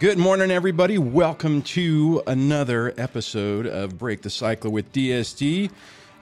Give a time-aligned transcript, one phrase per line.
[0.00, 0.96] Good morning, everybody.
[0.96, 5.68] Welcome to another episode of Break the Cycle with DSD.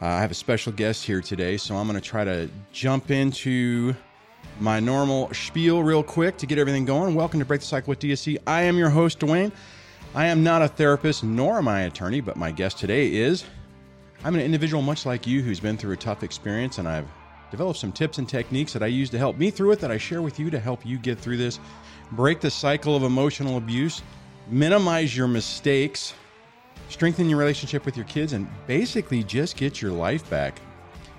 [0.00, 3.10] Uh, I have a special guest here today, so I'm going to try to jump
[3.10, 3.95] into
[4.60, 7.14] my normal spiel real quick to get everything going.
[7.14, 8.38] Welcome to Break the Cycle with DSD.
[8.46, 9.52] I am your host, Dwayne.
[10.14, 13.45] I am not a therapist nor am I an attorney, but my guest today is.
[14.24, 17.09] I'm an individual much like you who's been through a tough experience, and I've
[17.51, 19.98] developed some tips and techniques that I use to help me through it that I
[19.98, 21.60] share with you to help you get through this
[22.12, 24.02] break the cycle of emotional abuse,
[24.48, 26.15] minimize your mistakes,
[26.88, 30.60] strengthen your relationship with your kids, and basically just get your life back.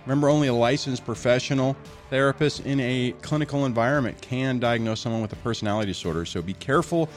[0.05, 1.75] Remember, only a licensed professional
[2.09, 6.23] therapist in a clinical environment can diagnose someone with a personality disorder.
[6.23, 7.09] So be careful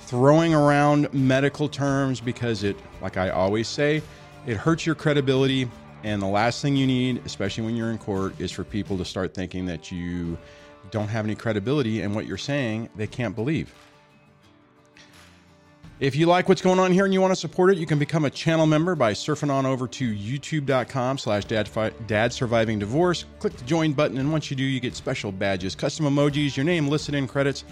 [0.00, 4.02] throwing around medical terms because it, like I always say,
[4.46, 5.70] it hurts your credibility.
[6.02, 9.04] And the last thing you need, especially when you're in court, is for people to
[9.04, 10.36] start thinking that you
[10.90, 13.74] don't have any credibility and what you're saying they can't believe.
[16.02, 17.96] If you like what's going on here and you want to support it, you can
[17.96, 23.24] become a channel member by surfing on over to youtube.com slash dad surviving divorce.
[23.38, 26.64] Click the join button, and once you do, you get special badges, custom emojis, your
[26.64, 27.62] name listed in credits,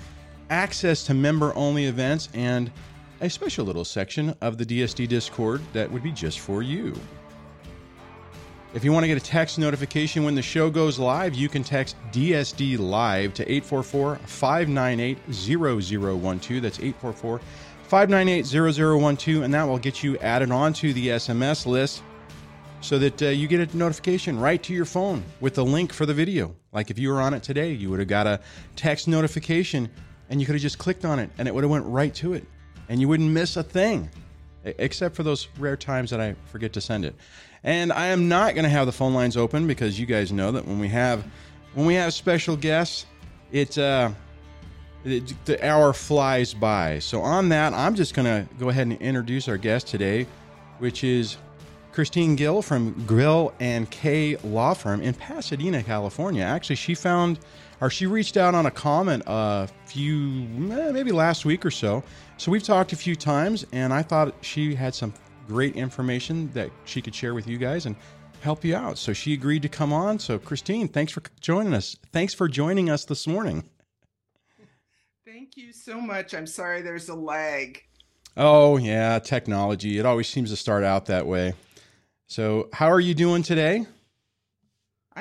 [0.49, 2.71] access to member only events, and
[3.21, 6.95] a special little section of the DSD Discord that would be just for you.
[8.73, 11.65] If you want to get a text notification when the show goes live, you can
[11.65, 16.63] text DSD Live to 844 598 0012.
[16.63, 17.41] That's 844
[17.89, 22.05] 598 0012, and that will get you added onto the SMS list
[22.81, 26.07] so that uh, you get a notification right to your phone with the link for
[26.07, 26.55] the video.
[26.71, 28.39] Like if you were on it today, you would have got a
[28.77, 29.91] text notification
[30.29, 32.35] and you could have just clicked on it and it would have went right to
[32.35, 32.45] it
[32.89, 34.09] and you wouldn't miss a thing
[34.65, 37.15] except for those rare times that I forget to send it.
[37.63, 40.53] And I am not going to have the phone lines open because you guys know
[40.53, 41.25] that when we have
[41.75, 43.07] when we have special guests,
[43.53, 44.13] it's uh
[45.05, 46.99] it, the hour flies by.
[46.99, 50.27] So on that, I'm just going to go ahead and introduce our guest today,
[50.79, 51.39] which is
[51.93, 56.43] Christine Gill from Grill and K Law Firm in Pasadena, California.
[56.43, 57.39] Actually, she found
[57.81, 60.43] or she reached out on a comment a few
[60.73, 62.03] eh, maybe last week or so.
[62.37, 65.13] So we've talked a few times, and I thought she had some
[65.47, 67.97] great information that she could share with you guys and
[68.41, 68.99] help you out.
[68.99, 70.19] So she agreed to come on.
[70.19, 71.97] So Christine, thanks for joining us.
[72.13, 73.65] Thanks for joining us this morning.
[75.27, 76.35] Thank you so much.
[76.35, 77.83] I'm sorry there's a lag.
[78.37, 79.99] Oh, yeah, technology.
[79.99, 81.55] It always seems to start out that way.
[82.27, 83.87] So, how are you doing today?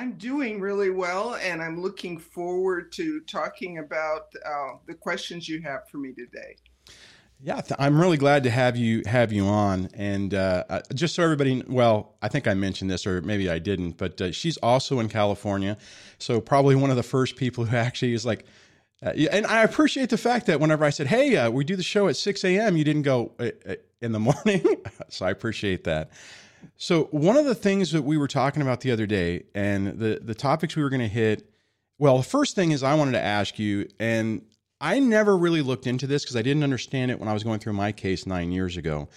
[0.00, 5.60] I'm doing really well, and I'm looking forward to talking about uh, the questions you
[5.60, 6.56] have for me today.
[7.42, 11.22] Yeah, I'm really glad to have you have you on, and uh, uh, just so
[11.22, 15.00] everybody, well, I think I mentioned this, or maybe I didn't, but uh, she's also
[15.00, 15.76] in California,
[16.16, 18.46] so probably one of the first people who actually is like,
[19.04, 21.82] uh, and I appreciate the fact that whenever I said, "Hey, uh, we do the
[21.82, 23.32] show at 6 a.m.," you didn't go
[24.00, 24.64] in the morning,
[25.10, 26.10] so I appreciate that.
[26.76, 30.20] So one of the things that we were talking about the other day, and the
[30.22, 31.48] the topics we were going to hit,
[31.98, 34.42] well, the first thing is I wanted to ask you, and
[34.80, 37.60] I never really looked into this because I didn't understand it when I was going
[37.60, 39.08] through my case nine years ago.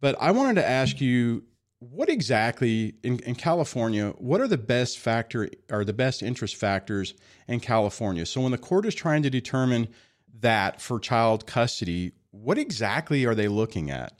[0.00, 1.44] But I wanted to ask you
[1.80, 7.14] what exactly in, in California, what are the best factor or the best interest factors
[7.48, 8.26] in California?
[8.26, 9.88] So when the court is trying to determine
[10.40, 14.12] that for child custody, what exactly are they looking at?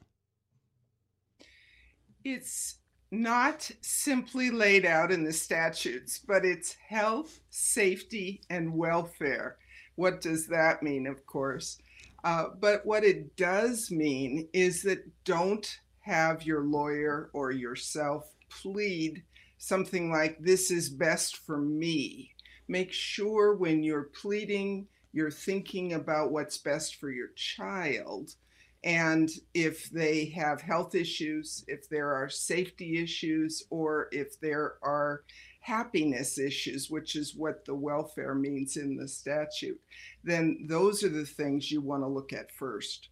[2.25, 2.76] It's
[3.10, 9.56] not simply laid out in the statutes, but it's health, safety, and welfare.
[9.97, 11.78] What does that mean, of course?
[12.22, 19.22] Uh, but what it does mean is that don't have your lawyer or yourself plead
[19.58, 22.34] something like, This is best for me.
[22.69, 28.34] Make sure when you're pleading, you're thinking about what's best for your child.
[28.82, 35.22] And if they have health issues, if there are safety issues, or if there are
[35.60, 39.78] happiness issues, which is what the welfare means in the statute,
[40.25, 43.10] then those are the things you want to look at first.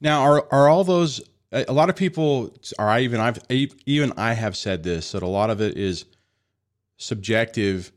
[0.00, 1.22] Now, are are all those?
[1.52, 5.28] A lot of people, or I even I've even I have said this that a
[5.28, 6.06] lot of it is
[6.96, 7.92] subjective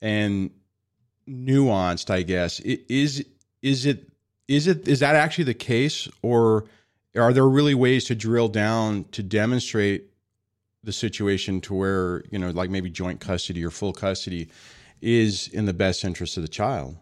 [0.00, 0.50] and
[1.28, 2.10] nuanced.
[2.10, 3.24] I guess is
[3.62, 4.09] is it
[4.50, 6.64] is it is that actually the case, or
[7.16, 10.10] are there really ways to drill down to demonstrate
[10.82, 14.50] the situation to where you know like maybe joint custody or full custody
[15.00, 16.96] is in the best interest of the child?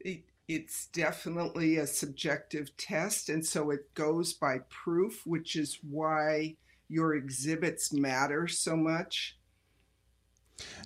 [0.00, 6.56] It, it's definitely a subjective test and so it goes by proof which is why
[6.88, 9.38] your exhibits matter so much.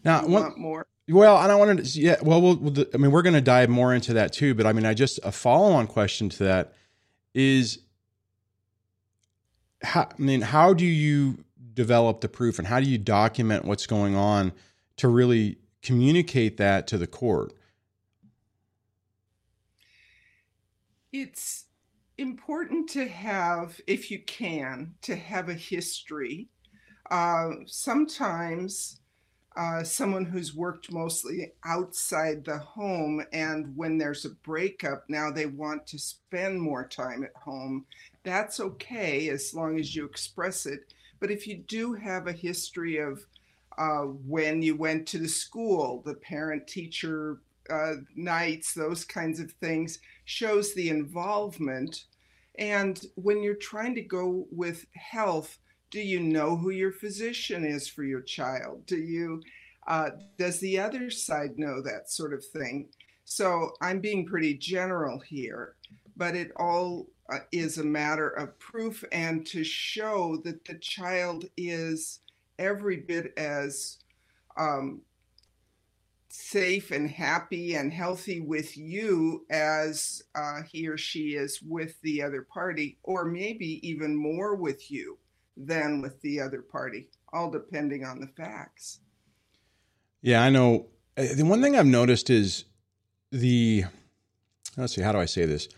[0.04, 3.22] Now one, more Well, and I wanted to, yeah, well, we'll, we'll I mean, we're
[3.22, 5.86] going to dive more into that too, but I mean, I just, a follow on
[5.86, 6.74] question to that
[7.34, 7.80] is,
[9.82, 13.86] how, I mean, how do you develop the proof and how do you document what's
[13.86, 14.52] going on
[14.98, 17.54] to really communicate that to the court?
[21.12, 21.64] It's
[22.18, 26.48] important to have, if you can, to have a history.
[27.10, 29.00] Uh, sometimes
[29.56, 35.46] uh, someone who's worked mostly outside the home, and when there's a breakup, now they
[35.46, 37.84] want to spend more time at home.
[38.22, 40.94] That's okay as long as you express it.
[41.18, 43.26] But if you do have a history of
[43.76, 47.38] uh, when you went to the school, the parent teacher
[47.68, 52.04] uh, nights, those kinds of things, shows the involvement.
[52.58, 55.58] And when you're trying to go with health,
[55.90, 58.86] do you know who your physician is for your child?
[58.86, 59.42] Do you,
[59.86, 62.88] uh, does the other side know that sort of thing?
[63.24, 65.74] So I'm being pretty general here,
[66.16, 71.44] but it all uh, is a matter of proof and to show that the child
[71.56, 72.20] is
[72.58, 73.98] every bit as
[74.56, 75.00] um,
[76.28, 82.22] safe and happy and healthy with you as uh, he or she is with the
[82.22, 85.18] other party, or maybe even more with you
[85.66, 89.00] than with the other party, all depending on the facts.
[90.22, 90.86] Yeah, I know.
[91.16, 92.64] Uh, the one thing I've noticed is
[93.30, 93.84] the,
[94.76, 95.68] let's see, how do I say this?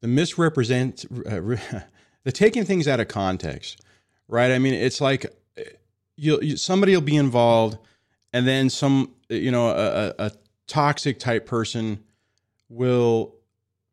[0.00, 1.40] The misrepresent, uh,
[2.24, 3.80] the taking things out of context,
[4.28, 4.50] right?
[4.50, 5.26] I mean, it's like
[5.58, 5.62] uh,
[6.16, 7.78] you'll, you, somebody will be involved
[8.32, 10.32] and then some you know a, a
[10.66, 12.02] toxic type person
[12.68, 13.34] will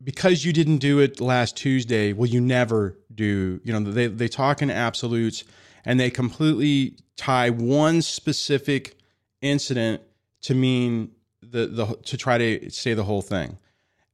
[0.02, 3.60] because you didn't do it last Tuesday, will you never do?
[3.64, 5.44] You know, they they talk in absolutes
[5.86, 8.98] and they completely tie one specific
[9.42, 10.02] incident
[10.42, 11.12] to mean
[11.42, 13.58] the the to try to say the whole thing.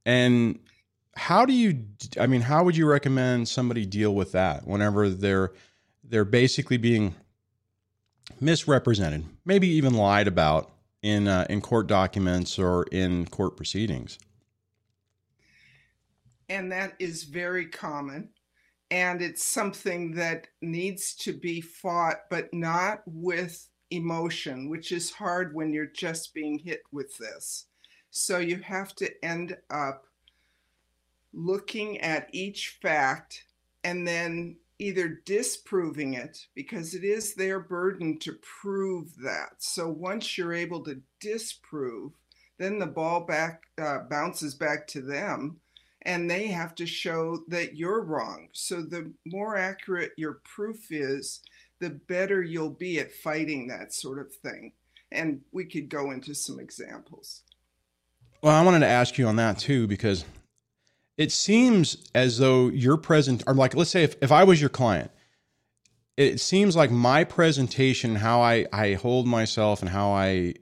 [0.04, 0.58] And
[1.14, 1.84] how do you
[2.20, 5.52] I mean, how would you recommend somebody deal with that whenever they're
[6.04, 7.14] they're basically being
[8.40, 10.70] misrepresented, maybe even lied about
[11.02, 14.18] in uh, in court documents or in court proceedings.
[16.48, 18.30] And that is very common.
[18.90, 25.54] And it's something that needs to be fought, but not with emotion, which is hard
[25.54, 27.66] when you're just being hit with this.
[28.10, 30.06] So you have to end up
[31.32, 33.44] looking at each fact
[33.84, 39.54] and then either disproving it because it is their burden to prove that.
[39.58, 42.12] So once you're able to disprove,
[42.58, 45.60] then the ball back uh, bounces back to them
[46.06, 48.48] and they have to show that you're wrong.
[48.52, 51.42] So the more accurate your proof is,
[51.80, 54.72] the better you'll be at fighting that sort of thing.
[55.10, 57.42] And we could go into some examples.
[58.40, 60.24] Well, I wanted to ask you on that too because
[61.18, 64.68] it seems as though your present or like let's say if, if i was your
[64.68, 65.10] client
[66.16, 70.52] it seems like my presentation how i i hold myself and how i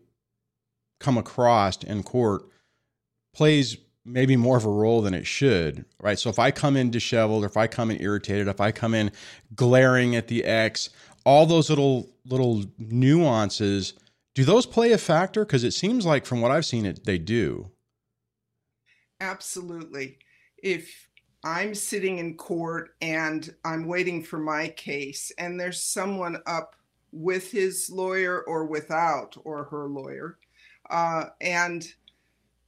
[1.00, 2.44] come across in court
[3.34, 6.18] plays maybe more of a role than it should right?
[6.18, 8.94] So if i come in disheveled or if i come in irritated if i come
[8.94, 9.12] in
[9.54, 10.90] glaring at the ex
[11.24, 13.94] all those little little nuances
[14.34, 15.44] do those play a factor?
[15.44, 17.70] Because it seems like from what i've seen it they do.
[19.20, 20.18] Absolutely.
[20.62, 21.08] If
[21.44, 26.74] I'm sitting in court and I'm waiting for my case, and there's someone up
[27.12, 30.38] with his lawyer or without or her lawyer,
[30.90, 31.86] uh, and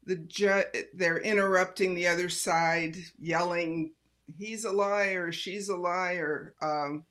[0.06, 3.92] the ju- they're interrupting the other side, yelling,
[4.38, 5.32] "He's a liar!
[5.32, 7.04] She's a liar!" Um,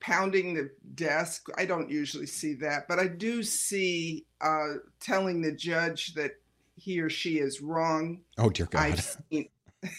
[0.00, 1.46] pounding the desk.
[1.56, 6.32] I don't usually see that, but I do see uh, telling the judge that
[6.76, 8.22] he or she is wrong.
[8.38, 8.82] Oh dear God!
[8.82, 9.48] I've seen,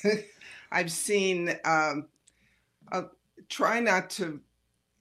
[0.72, 2.08] I've seen um,
[2.92, 3.04] uh,
[3.50, 4.42] try not to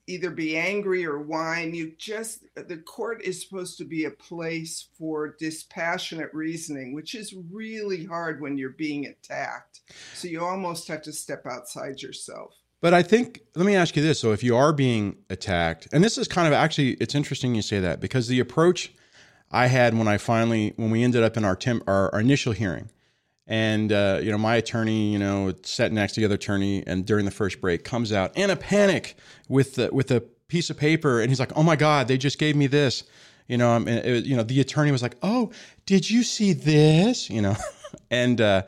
[0.07, 1.73] either be angry or whine.
[1.73, 7.33] You just, the court is supposed to be a place for dispassionate reasoning, which is
[7.51, 9.81] really hard when you're being attacked.
[10.13, 12.53] So you almost have to step outside yourself.
[12.81, 14.19] But I think, let me ask you this.
[14.19, 17.63] So if you are being attacked, and this is kind of actually, it's interesting you
[17.63, 18.93] say that because the approach
[19.51, 22.53] I had when I finally, when we ended up in our, temp, our, our initial
[22.53, 22.89] hearing,
[23.47, 27.05] and uh, you know my attorney you know sat next to the other attorney and
[27.05, 29.15] during the first break comes out in a panic
[29.47, 32.39] with the, with a piece of paper and he's like oh my god they just
[32.39, 33.03] gave me this
[33.47, 35.51] you know um, it, you know the attorney was like oh
[35.85, 37.55] did you see this you know
[38.11, 38.63] and uh,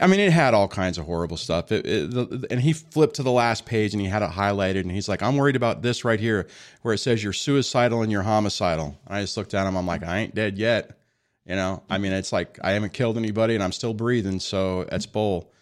[0.00, 1.70] I mean, it had all kinds of horrible stuff.
[1.70, 4.80] It, it, the, and he flipped to the last page and he had it highlighted.
[4.80, 6.48] And he's like, I'm worried about this right here
[6.82, 8.98] where it says you're suicidal and you're homicidal.
[9.06, 9.76] I just looked at him.
[9.76, 10.98] I'm like, I ain't dead yet
[11.46, 14.84] You know, I mean, it's like I haven't killed anybody and I'm still breathing, so
[14.84, 15.52] that's bull.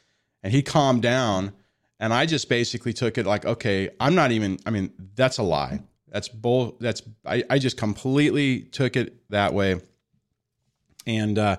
[0.42, 1.52] And he calmed down,
[1.98, 4.58] and I just basically took it like, okay, I'm not even.
[4.64, 5.80] I mean, that's a lie.
[6.08, 6.76] That's bull.
[6.80, 7.42] That's I.
[7.50, 9.80] I just completely took it that way.
[11.06, 11.56] And uh,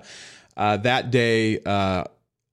[0.56, 2.04] uh, that day, uh,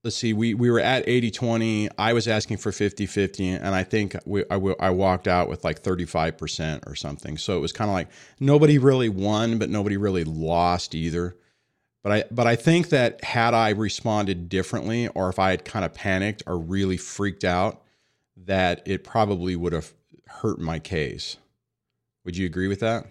[0.04, 1.88] let's see, we, we were at 80 20.
[1.96, 5.64] I was asking for 50 50, and I think we, I, I walked out with
[5.64, 7.38] like 35% or something.
[7.38, 8.08] So it was kind of like
[8.40, 11.36] nobody really won, but nobody really lost either.
[12.02, 15.84] But I, but I think that had I responded differently, or if I had kind
[15.84, 17.82] of panicked or really freaked out,
[18.36, 19.92] that it probably would have
[20.26, 21.36] hurt my case.
[22.24, 23.06] Would you agree with that?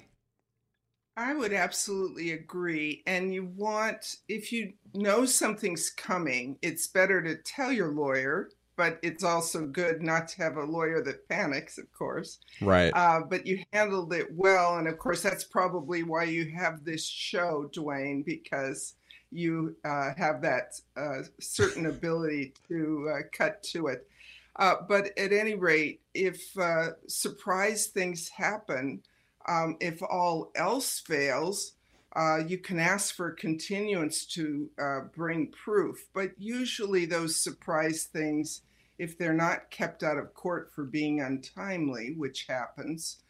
[1.17, 3.03] I would absolutely agree.
[3.05, 8.49] And you want, if you know something's coming, it's better to tell your lawyer,
[8.81, 12.39] but it's also good not to have a lawyer that panics, of course.
[12.61, 12.89] Right.
[12.95, 14.79] Uh, but you handled it well.
[14.79, 18.95] And of course, that's probably why you have this show, Dwayne, because
[19.31, 24.07] you uh, have that uh, certain ability to uh, cut to it.
[24.55, 29.03] Uh, but at any rate, if uh, surprise things happen,
[29.47, 31.73] um, if all else fails,
[32.15, 36.07] uh, you can ask for continuance to uh, bring proof.
[36.15, 38.63] But usually, those surprise things,
[39.01, 43.23] if they're not kept out of court for being untimely, which happens,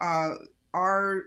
[0.00, 0.34] uh,
[0.72, 1.24] are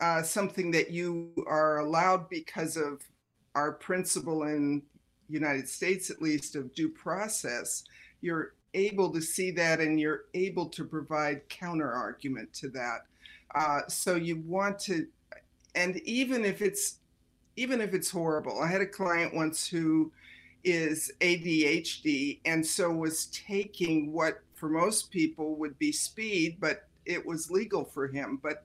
[0.00, 3.00] uh, something that you are allowed because of
[3.54, 4.82] our principle in
[5.28, 7.84] United States, at least, of due process.
[8.20, 13.00] You're able to see that and you're able to provide counter argument to that
[13.54, 15.06] uh, so you want to,
[15.74, 16.96] and even if it's
[17.56, 20.12] even if it's horrible, I had a client once who
[20.64, 27.24] is ADHD and so was taking what for most people would be speed, but it
[27.24, 28.38] was legal for him.
[28.42, 28.64] But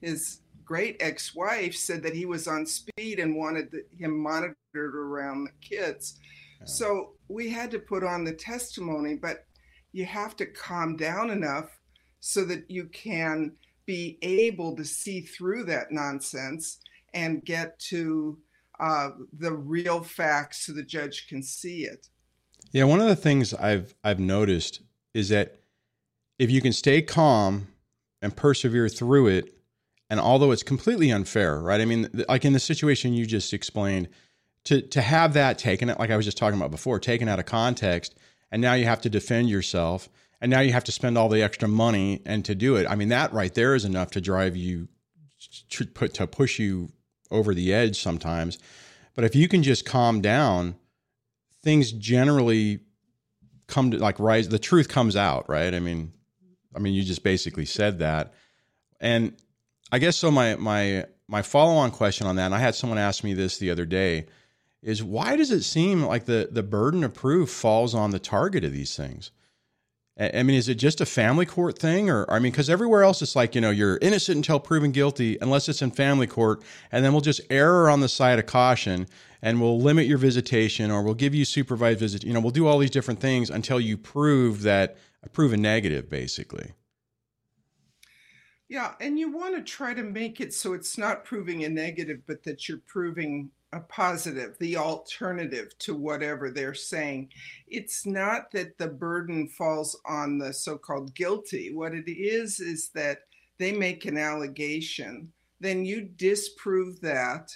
[0.00, 5.52] his great ex-wife said that he was on speed and wanted him monitored around the
[5.60, 6.18] kids.
[6.60, 6.66] Yeah.
[6.66, 9.44] So we had to put on the testimony, but
[9.92, 11.70] you have to calm down enough
[12.20, 13.52] so that you can
[13.84, 16.80] be able to see through that nonsense
[17.14, 18.36] and get to
[18.78, 22.08] uh, the real facts so the judge can see it.
[22.72, 24.80] Yeah, one of the things I've I've noticed
[25.14, 25.60] is that
[26.38, 27.68] if you can stay calm
[28.20, 29.54] and persevere through it,
[30.10, 31.80] and although it's completely unfair, right?
[31.80, 34.08] I mean, like in the situation you just explained,
[34.64, 37.46] to to have that taken, like I was just talking about before, taken out of
[37.46, 38.14] context,
[38.50, 40.08] and now you have to defend yourself
[40.40, 42.86] and now you have to spend all the extra money and to do it.
[42.88, 44.88] I mean, that right there is enough to drive you
[45.70, 46.90] to put to push you
[47.30, 48.58] over the edge sometimes.
[49.14, 50.76] But if you can just calm down,
[51.62, 52.80] things generally
[53.66, 54.48] come to like rise.
[54.48, 55.74] The truth comes out, right?
[55.74, 56.12] I mean,
[56.74, 58.34] I mean, you just basically said that,
[59.00, 59.36] and
[59.90, 60.30] I guess so.
[60.30, 63.58] My my my follow on question on that, and I had someone ask me this
[63.58, 64.26] the other day,
[64.82, 68.64] is why does it seem like the the burden of proof falls on the target
[68.64, 69.30] of these things?
[70.18, 73.20] I mean, is it just a family court thing, or I mean, because everywhere else
[73.20, 77.04] it's like you know you're innocent until proven guilty, unless it's in family court, and
[77.04, 79.08] then we'll just err on the side of caution,
[79.42, 82.24] and we'll limit your visitation, or we'll give you supervised visit.
[82.24, 84.96] You know, we'll do all these different things until you prove that
[85.32, 86.72] prove a negative, basically.
[88.68, 92.22] Yeah, and you want to try to make it so it's not proving a negative,
[92.26, 97.28] but that you're proving a positive, the alternative to whatever they're saying.
[97.68, 101.72] It's not that the burden falls on the so called guilty.
[101.72, 103.20] What it is, is that
[103.58, 107.50] they make an allegation, then you disprove that,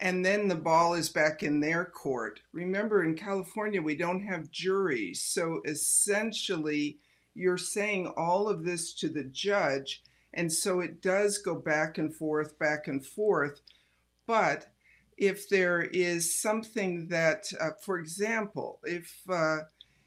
[0.00, 2.40] and then the ball is back in their court.
[2.52, 5.22] Remember, in California, we don't have juries.
[5.22, 6.98] So essentially,
[7.34, 10.02] you're saying all of this to the judge.
[10.34, 13.60] And so it does go back and forth, back and forth.
[14.26, 14.66] But
[15.18, 19.58] if there is something that, uh, for example, if uh,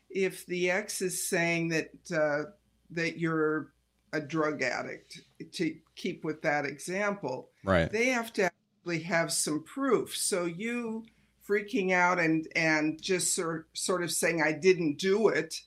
[0.09, 2.49] if the ex is saying that uh,
[2.91, 3.73] that you're
[4.13, 5.21] a drug addict,
[5.53, 7.91] to keep with that example, right?
[7.91, 10.15] They have to actually have some proof.
[10.15, 11.05] So you
[11.47, 15.59] freaking out and and just sort sort of saying I didn't do it,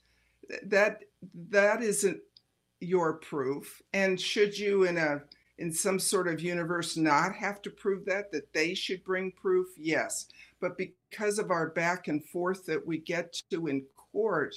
[0.63, 1.03] that
[1.49, 2.19] that isn't
[2.79, 3.81] your proof.
[3.93, 5.21] And should you in a
[5.57, 9.67] in some sort of universe not have to prove that, that they should bring proof?
[9.77, 10.27] Yes.
[10.59, 14.55] But because of our back and forth that we get to in court,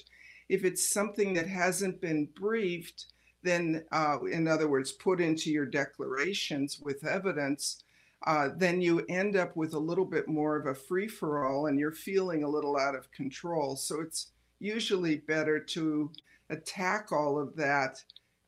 [0.48, 3.06] if it's something that hasn't been briefed,
[3.42, 7.82] then, uh, in other words, put into your declarations with evidence,
[8.26, 11.66] uh, then you end up with a little bit more of a free for all
[11.66, 13.76] and you're feeling a little out of control.
[13.76, 16.10] So it's usually better to
[16.50, 18.02] attack all of that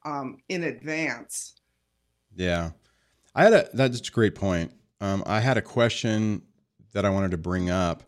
[0.05, 1.60] um, in advance
[2.41, 2.71] yeah,
[3.35, 4.73] I had a that's a great point.
[5.01, 6.43] Um, I had a question
[6.93, 8.03] that I wanted to bring up.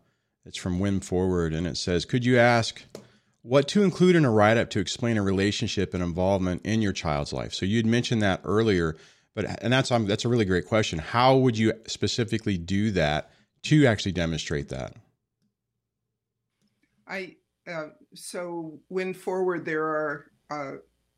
[0.47, 2.83] It's from Win Forward, and it says, "Could you ask
[3.43, 7.35] what to include in a write-up to explain a relationship and involvement in your child's
[7.35, 8.97] life?" So you'd mentioned that earlier,
[9.35, 10.99] but and that's um, that's a really great question.
[10.99, 13.31] How would you specifically do that
[13.65, 14.95] to actually demonstrate that?
[17.07, 17.37] I
[17.71, 20.73] uh, so Win Forward there are uh,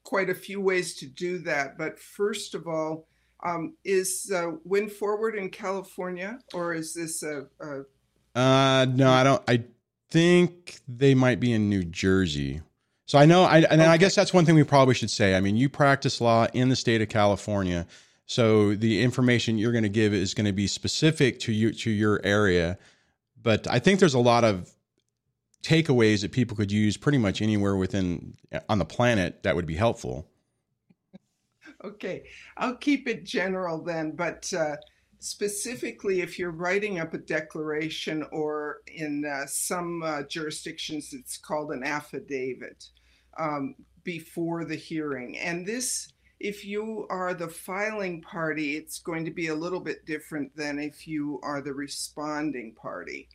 [0.05, 3.09] quite a few ways to do that, but first of all,
[3.45, 7.85] um, is uh, Win Forward in California or is this a, a
[8.35, 9.43] uh, no, I don't.
[9.49, 9.65] I
[10.11, 12.63] think they might be in New Jersey.
[13.07, 13.85] So I know, I, and okay.
[13.85, 15.37] I guess that's one thing we probably should say.
[15.37, 17.87] I mean, you practice law in the state of California,
[18.27, 21.91] so the information you're going to give is going to be specific to you to
[21.91, 22.79] your area.
[23.41, 24.75] But I think there's a lot of
[25.65, 28.35] takeaways that people could use pretty much anywhere within
[28.69, 30.29] on the planet that would be helpful.
[31.83, 32.25] Okay,
[32.57, 34.77] I'll keep it general then, but uh,
[35.19, 41.73] specifically, if you're writing up a declaration, or in uh, some uh, jurisdictions, it's called
[41.73, 42.87] an affidavit
[43.39, 46.11] um, before the hearing, and this.
[46.41, 50.79] If you are the filing party, it's going to be a little bit different than
[50.79, 53.29] if you are the responding party.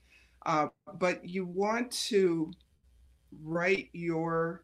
[0.49, 2.51] Uh, but you want to
[3.43, 4.63] write your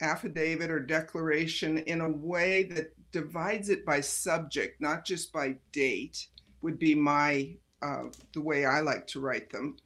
[0.00, 6.28] affidavit or declaration in a way that divides it by subject, not just by date,
[6.62, 9.78] would be my uh, the way I like to write them,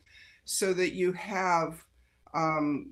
[0.45, 1.83] so that you have
[2.35, 2.91] um,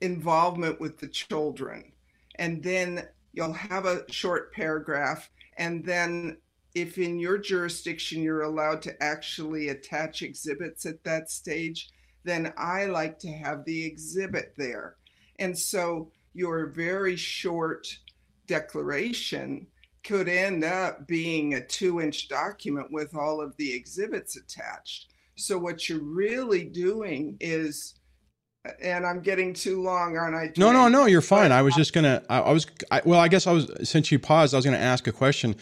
[0.00, 1.92] involvement with the children,
[2.36, 6.38] and then you'll have a short paragraph, and then
[6.76, 11.88] if in your jurisdiction you're allowed to actually attach exhibits at that stage,
[12.22, 14.96] then I like to have the exhibit there.
[15.38, 17.88] And so your very short
[18.46, 19.66] declaration
[20.04, 25.06] could end up being a two inch document with all of the exhibits attached.
[25.38, 27.94] So, what you're really doing is,
[28.82, 30.52] and I'm getting too long, aren't I?
[30.58, 31.52] No, no, no, you're fine.
[31.52, 34.18] I was just going to, I was, I, well, I guess I was, since you
[34.18, 35.56] paused, I was to ask a question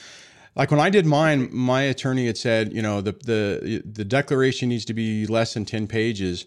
[0.56, 4.68] like when I did mine, my attorney had said, you know, the the the declaration
[4.68, 6.46] needs to be less than ten pages,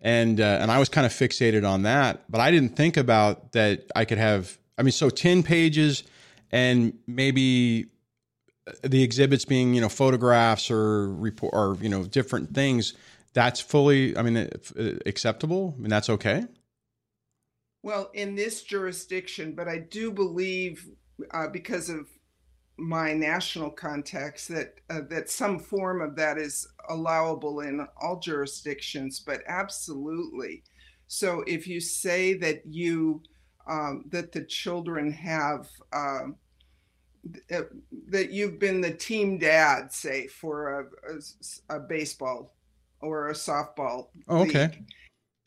[0.00, 3.52] and uh, and I was kind of fixated on that, but I didn't think about
[3.52, 4.58] that I could have.
[4.78, 6.04] I mean, so ten pages,
[6.50, 7.86] and maybe
[8.82, 12.94] the exhibits being you know photographs or report or you know different things.
[13.34, 14.48] That's fully, I mean,
[15.06, 15.74] acceptable.
[15.76, 16.46] I mean, that's okay.
[17.82, 20.88] Well, in this jurisdiction, but I do believe
[21.32, 22.06] uh, because of
[22.76, 29.20] my national context that uh, that some form of that is allowable in all jurisdictions
[29.20, 30.62] but absolutely.
[31.06, 33.22] So if you say that you
[33.68, 36.36] um, that the children have um,
[37.52, 37.62] uh,
[38.08, 42.54] that you've been the team dad say for a, a, a baseball
[43.00, 44.62] or a softball oh, okay.
[44.66, 44.84] league,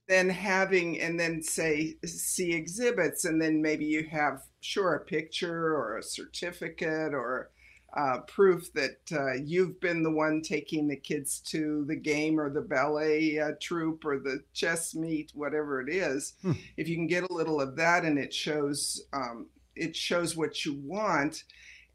[0.07, 5.75] then having and then say see exhibits and then maybe you have sure a picture
[5.75, 7.49] or a certificate or
[7.95, 12.49] uh, proof that uh, you've been the one taking the kids to the game or
[12.49, 16.51] the ballet uh, troupe or the chess meet whatever it is hmm.
[16.75, 20.65] if you can get a little of that and it shows um, it shows what
[20.65, 21.43] you want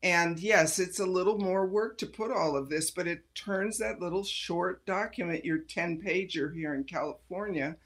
[0.03, 3.79] and yes, it's a little more work to put all of this, but it turns
[3.79, 7.77] that little short document, your 10 pager here in California,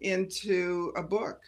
[0.00, 1.42] into a book,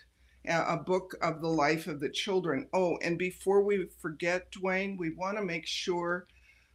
[0.47, 2.69] a book of the life of the children.
[2.73, 6.27] Oh, and before we forget, Dwayne, we want to make sure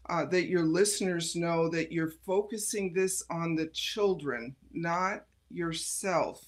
[0.09, 6.43] uh, that your listeners know that you're focusing this on the children, not yourself.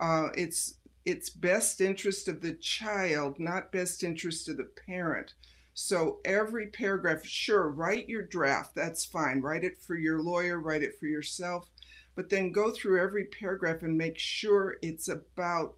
[0.00, 5.34] Uh, it's it's best interest of the child, not best interest of the parent.
[5.74, 8.74] So every paragraph, sure, write your draft.
[8.74, 9.40] That's fine.
[9.42, 10.60] Write it for your lawyer.
[10.60, 11.68] Write it for yourself
[12.14, 15.74] but then go through every paragraph and make sure it's about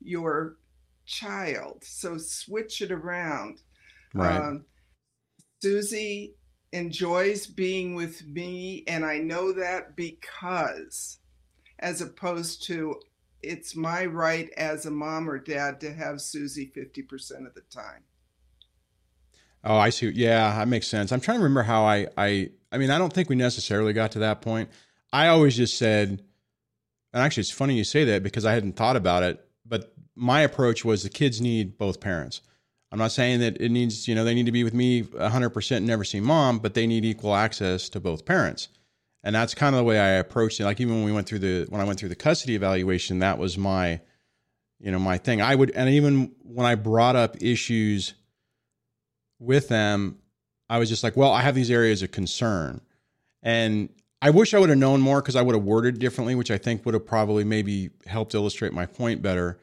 [0.00, 0.56] your
[1.06, 1.82] child.
[1.84, 3.60] So switch it around.
[4.14, 4.36] Right.
[4.36, 4.64] Um,
[5.62, 6.34] Susie
[6.72, 11.18] enjoys being with me, and I know that because,
[11.78, 13.00] as opposed to,
[13.42, 18.04] it's my right as a mom or dad to have Susie 50% of the time.
[19.64, 20.10] Oh, I see.
[20.10, 21.10] Yeah, that makes sense.
[21.10, 24.12] I'm trying to remember how I, I, I mean, I don't think we necessarily got
[24.12, 24.70] to that point.
[25.12, 26.22] I always just said,
[27.12, 29.45] and actually, it's funny you say that because I hadn't thought about it.
[29.66, 32.40] But my approach was the kids need both parents.
[32.92, 35.76] I'm not saying that it needs, you know, they need to be with me 100%
[35.76, 38.68] and never see mom, but they need equal access to both parents.
[39.24, 40.64] And that's kind of the way I approached it.
[40.64, 43.38] Like even when we went through the when I went through the custody evaluation, that
[43.38, 44.00] was my,
[44.78, 45.42] you know, my thing.
[45.42, 48.14] I would, and even when I brought up issues
[49.40, 50.18] with them,
[50.68, 52.80] I was just like, well, I have these areas of concern.
[53.42, 53.88] And
[54.22, 56.58] I wish I would have known more because I would have worded differently, which I
[56.58, 59.58] think would have probably maybe helped illustrate my point better.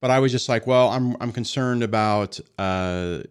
[0.00, 3.22] But I was just like, well, I'm I'm concerned about uh,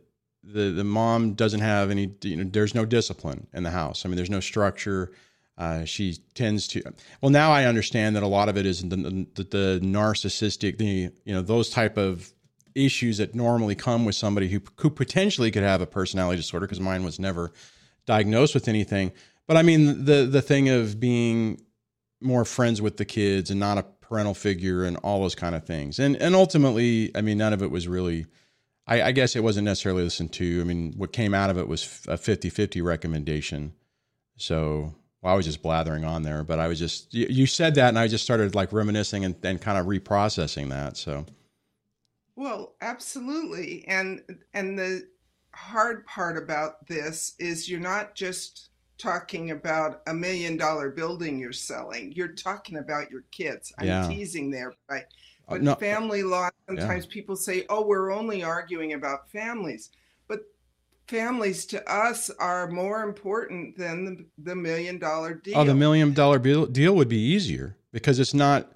[0.43, 2.12] the the mom doesn't have any.
[2.23, 4.06] You know, there's no discipline in the house.
[4.06, 5.12] I mean, there's no structure.
[5.58, 6.82] Uh, she tends to.
[7.21, 11.12] Well, now I understand that a lot of it is the, the, the narcissistic, the
[11.23, 12.34] you know those type of
[12.73, 16.82] issues that normally come with somebody who could potentially could have a personality disorder because
[16.82, 17.54] mine was never
[18.06, 19.13] diagnosed with anything.
[19.47, 21.62] But I mean the the thing of being
[22.21, 25.65] more friends with the kids and not a parental figure and all those kind of
[25.65, 25.99] things.
[25.99, 28.25] And and ultimately, I mean, none of it was really.
[28.88, 30.62] I, I guess it wasn't necessarily listened to.
[30.62, 33.73] I mean, what came out of it was a 50-50 recommendation.
[34.38, 37.73] So well, I was just blathering on there, but I was just you, you said
[37.75, 40.97] that, and I just started like reminiscing and, and kind of reprocessing that.
[40.97, 41.25] So.
[42.36, 43.86] Well, absolutely.
[43.88, 44.21] And
[44.53, 45.08] and the
[45.51, 51.51] hard part about this is you're not just talking about a million dollar building you're
[51.51, 52.12] selling.
[52.13, 53.73] You're talking about your kids.
[53.77, 54.08] I'm yeah.
[54.08, 55.05] teasing there, but
[55.47, 57.13] but uh, no, family law sometimes yeah.
[57.13, 59.89] people say, "Oh, we're only arguing about families."
[60.27, 60.41] But
[61.08, 65.58] families to us are more important than the, the million dollar deal.
[65.58, 68.71] Oh, the million dollar deal would be easier because it's not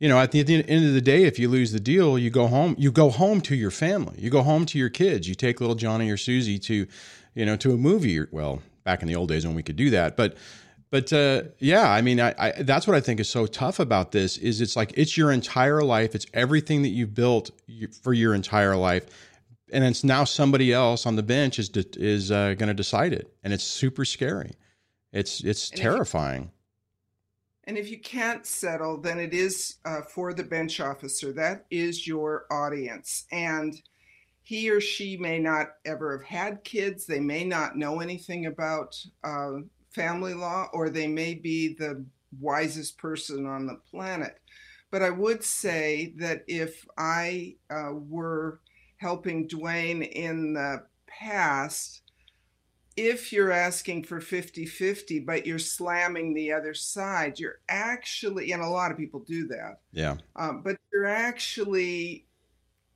[0.00, 2.18] you know, at the, at the, end of the day, if you lose the deal,
[2.18, 2.74] you go home.
[2.78, 4.16] You go home to your family.
[4.18, 5.28] You go home to your kids.
[5.28, 6.86] You take little Johnny or Susie to,
[7.34, 8.20] you know, to a movie.
[8.30, 10.36] Well, back in the old days when we could do that, but
[10.94, 14.12] but uh, yeah, I mean, I, I, that's what I think is so tough about
[14.12, 16.14] this is it's like it's your entire life.
[16.14, 17.50] It's everything that you've built
[18.00, 19.04] for your entire life,
[19.72, 23.34] and it's now somebody else on the bench is is uh, going to decide it,
[23.42, 24.52] and it's super scary.
[25.12, 26.52] It's it's and terrifying.
[27.64, 31.32] And if you can't settle, then it is uh, for the bench officer.
[31.32, 33.24] That is your audience.
[33.32, 33.74] And
[34.44, 37.06] he or she may not ever have had kids.
[37.06, 39.52] They may not know anything about uh,
[39.90, 42.04] family law, or they may be the
[42.38, 44.38] wisest person on the planet.
[44.90, 48.60] But I would say that if I uh, were
[48.98, 52.02] helping Dwayne in the past,
[52.96, 58.62] if you're asking for 50 50, but you're slamming the other side, you're actually, and
[58.62, 59.80] a lot of people do that.
[59.90, 60.16] Yeah.
[60.36, 62.23] Um, but you're actually,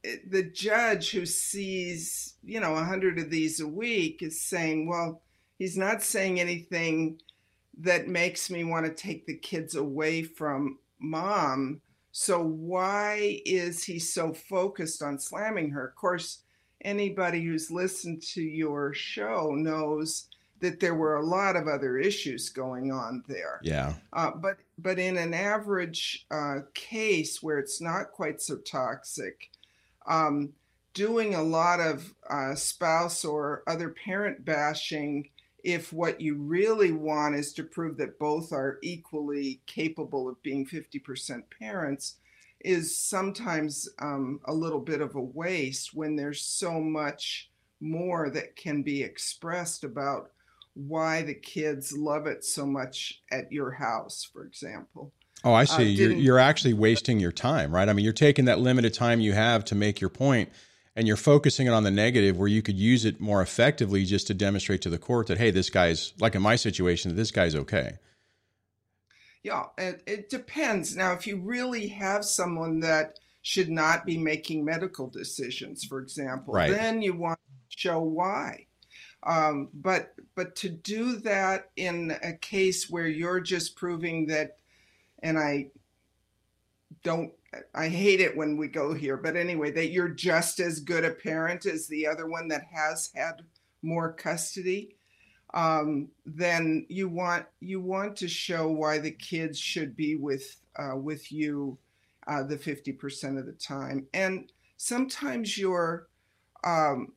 [0.03, 5.23] the judge who sees, you know, a 100 of these a week is saying, well,
[5.59, 7.21] he's not saying anything
[7.79, 11.81] that makes me want to take the kids away from mom.
[12.13, 15.87] So why is he so focused on slamming her?
[15.87, 16.41] Of course,
[16.83, 20.27] anybody who's listened to your show knows
[20.61, 23.61] that there were a lot of other issues going on there.
[23.63, 23.95] Yeah.
[24.13, 29.51] Uh, but but in an average uh, case where it's not quite so toxic,
[30.09, 30.53] um,
[30.95, 35.29] doing a lot of uh, spouse or other parent bashing,
[35.63, 40.67] if what you really want is to prove that both are equally capable of being
[40.67, 42.17] 50% parents,
[42.61, 48.57] is sometimes um, a little bit of a waste when there's so much more that
[48.57, 50.31] can be expressed about
[50.75, 55.13] why the kids love it so much at your house, for example.
[55.45, 55.83] Oh, I see.
[55.83, 57.89] Uh, you're you're actually wasting your time, right?
[57.89, 60.51] I mean, you're taking that limited time you have to make your point
[60.99, 64.27] and you're focusing it on the negative where you could use it more effectively just
[64.27, 67.55] to demonstrate to the court that hey, this guy's like in my situation, this guy's
[67.55, 67.93] okay.
[69.45, 70.97] Yeah, it, it depends.
[70.97, 76.53] Now, if you really have someone that should not be making medical decisions, for example,
[76.53, 76.73] right.
[76.73, 78.67] then you want to show why.
[79.23, 84.57] Um, but but to do that in a case where you're just proving that,
[85.23, 85.71] and I
[87.03, 87.33] don't
[87.75, 91.11] I hate it when we go here, but anyway, that you're just as good a
[91.11, 93.43] parent as the other one that has had
[93.83, 94.97] more custody
[95.55, 100.97] um, then you want you want to show why the kids should be with uh,
[100.97, 101.79] with you
[102.27, 104.07] uh, the 50% of the time.
[104.13, 106.09] And sometimes your
[106.63, 107.15] um,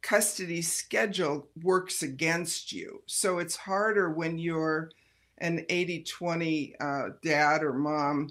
[0.00, 3.02] custody schedule works against you.
[3.06, 4.90] So it's harder when you're
[5.38, 8.30] an 80-20 uh, dad or mom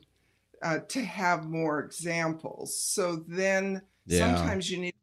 [0.62, 4.20] uh, to have more examples so then yeah.
[4.20, 4.96] sometimes you need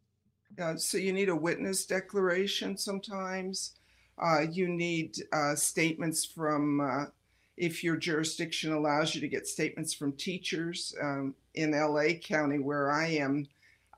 [0.60, 3.74] uh, so you need a witness declaration sometimes
[4.20, 7.06] uh, you need uh, statements from, uh,
[7.56, 10.94] if your jurisdiction allows you to get statements from teachers.
[11.00, 13.46] Um, in LA County, where I am,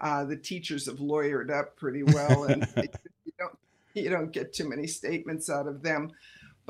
[0.01, 3.59] uh, the teachers have lawyered up pretty well, and you don't
[3.95, 6.13] you don't get too many statements out of them.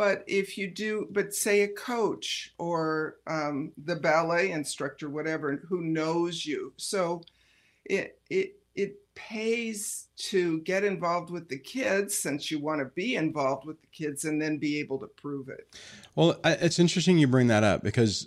[0.03, 5.81] But if you do, but say a coach or um, the ballet instructor, whatever, who
[5.81, 7.23] knows you, so
[7.85, 13.15] it it it pays to get involved with the kids since you want to be
[13.15, 15.69] involved with the kids and then be able to prove it.
[16.17, 18.27] Well, it's interesting you bring that up because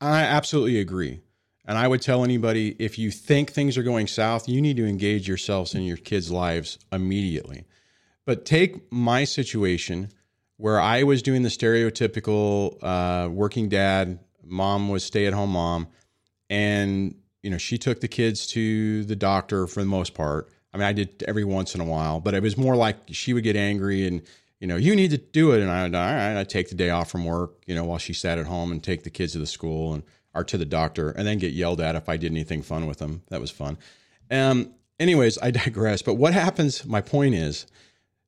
[0.00, 1.20] I absolutely agree.
[1.66, 4.86] And I would tell anybody if you think things are going south, you need to
[4.86, 7.66] engage yourselves in your kids' lives immediately.
[8.24, 10.08] But take my situation
[10.56, 15.88] where I was doing the stereotypical uh, working dad, mom was stay at home mom,
[16.48, 20.48] and you know she took the kids to the doctor for the most part.
[20.72, 23.32] I mean, I did every once in a while, but it was more like she
[23.32, 24.22] would get angry and
[24.60, 26.90] you know you need to do it, and I all right, I take the day
[26.90, 29.38] off from work, you know, while she sat at home and take the kids to
[29.38, 30.02] the school and
[30.34, 32.98] or to the doctor, and then get yelled at if I did anything fun with
[32.98, 33.22] them.
[33.28, 33.78] That was fun.
[34.30, 36.02] Um, anyways, I digress.
[36.02, 36.84] But what happens?
[36.84, 37.66] My point is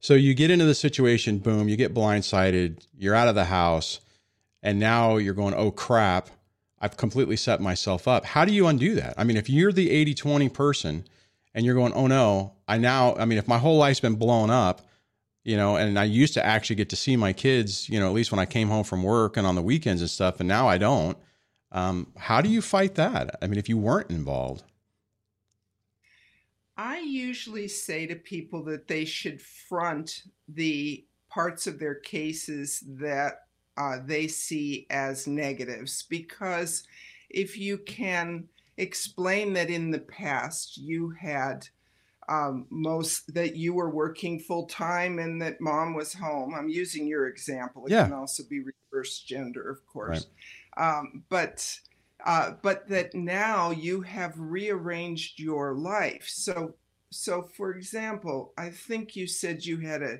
[0.00, 4.00] so you get into the situation, boom, you get blindsided, you're out of the house,
[4.62, 6.30] and now you're going, oh crap,
[6.80, 8.24] I've completely set myself up.
[8.24, 9.14] How do you undo that?
[9.16, 11.04] I mean, if you're the 80 20 person
[11.54, 14.50] and you're going, oh no, I now, I mean, if my whole life's been blown
[14.50, 14.82] up,
[15.44, 18.12] you know, and I used to actually get to see my kids, you know, at
[18.12, 20.68] least when I came home from work and on the weekends and stuff, and now
[20.68, 21.16] I don't.
[21.72, 23.36] Um, how do you fight that?
[23.42, 24.62] I mean, if you weren't involved?
[26.78, 33.40] I usually say to people that they should front the parts of their cases that
[33.76, 36.84] uh, they see as negatives because
[37.28, 41.66] if you can explain that in the past you had
[42.28, 46.54] um, most that you were working full time and that mom was home.
[46.54, 47.86] I'm using your example.
[47.86, 48.04] It yeah.
[48.04, 48.60] can also be
[48.92, 50.26] reverse gender, of course.
[50.76, 50.98] Right.
[50.98, 51.78] Um, but
[52.24, 56.24] uh, but that now you have rearranged your life.
[56.28, 56.74] So,
[57.10, 60.18] so for example, I think you said you had a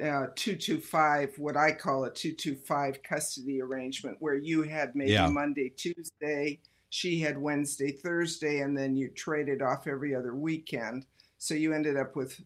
[0.00, 5.28] uh, 225, what I call a 225 custody arrangement, where you had maybe yeah.
[5.28, 11.06] Monday, Tuesday, she had Wednesday, Thursday, and then you traded off every other weekend.
[11.38, 12.40] So you ended up with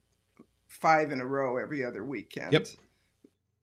[0.68, 2.52] five in a row every other weekend.
[2.52, 2.66] Yep.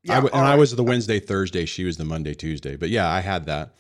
[0.04, 0.54] Yeah, I w- and right.
[0.54, 1.66] I was the Wednesday, Thursday.
[1.66, 2.76] She was the Monday, Tuesday.
[2.76, 3.76] But yeah, I had that.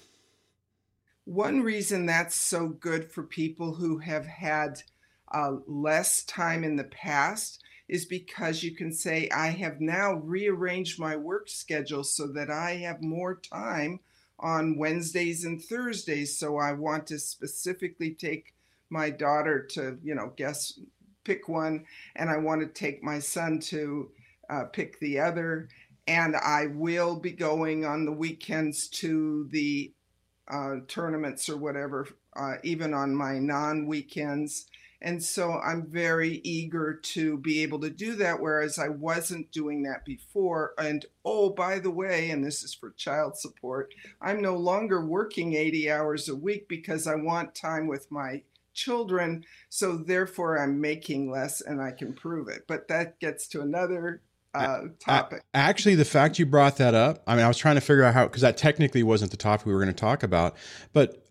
[1.25, 4.81] One reason that's so good for people who have had
[5.31, 10.99] uh, less time in the past is because you can say, I have now rearranged
[10.99, 13.99] my work schedule so that I have more time
[14.39, 16.37] on Wednesdays and Thursdays.
[16.37, 18.55] So I want to specifically take
[18.89, 20.79] my daughter to, you know, guess,
[21.23, 24.09] pick one, and I want to take my son to
[24.49, 25.69] uh, pick the other.
[26.07, 29.93] And I will be going on the weekends to the
[30.51, 34.67] uh, tournaments or whatever, uh, even on my non weekends.
[35.03, 39.81] And so I'm very eager to be able to do that, whereas I wasn't doing
[39.83, 40.73] that before.
[40.77, 45.55] And oh, by the way, and this is for child support, I'm no longer working
[45.55, 49.43] 80 hours a week because I want time with my children.
[49.69, 52.65] So therefore, I'm making less and I can prove it.
[52.67, 54.21] But that gets to another
[54.53, 55.43] uh, topic.
[55.53, 58.13] Actually, the fact you brought that up, I mean, I was trying to figure out
[58.13, 60.55] how, because that technically wasn't the topic we were going to talk about.
[60.93, 61.25] But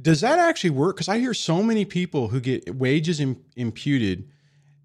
[0.00, 0.96] does that actually work?
[0.96, 4.30] Because I hear so many people who get wages Im- imputed.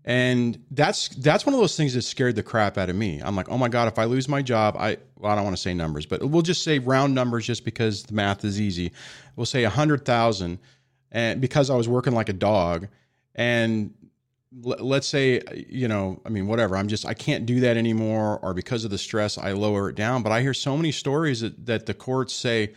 [0.03, 3.21] And that's that's one of those things that scared the crap out of me.
[3.23, 5.55] I'm like, oh my god, if I lose my job, I well, I don't want
[5.55, 8.91] to say numbers, but we'll just say round numbers, just because the math is easy.
[9.35, 10.57] We'll say a hundred thousand,
[11.11, 12.87] and because I was working like a dog,
[13.35, 13.93] and
[14.53, 18.53] let's say you know i mean whatever i'm just i can't do that anymore or
[18.53, 20.23] because of the stress i lower it down.
[20.23, 22.73] But i hear so many stories that, that the courts say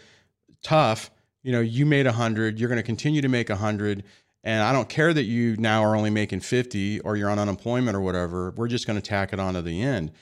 [0.63, 1.11] tough
[1.43, 4.05] you know you made a hundred you're going to continue to make a hundred
[4.45, 7.97] and i don't care that you now are only making 50 or you're on unemployment
[7.97, 10.13] or whatever we're just going to tack it on to the end.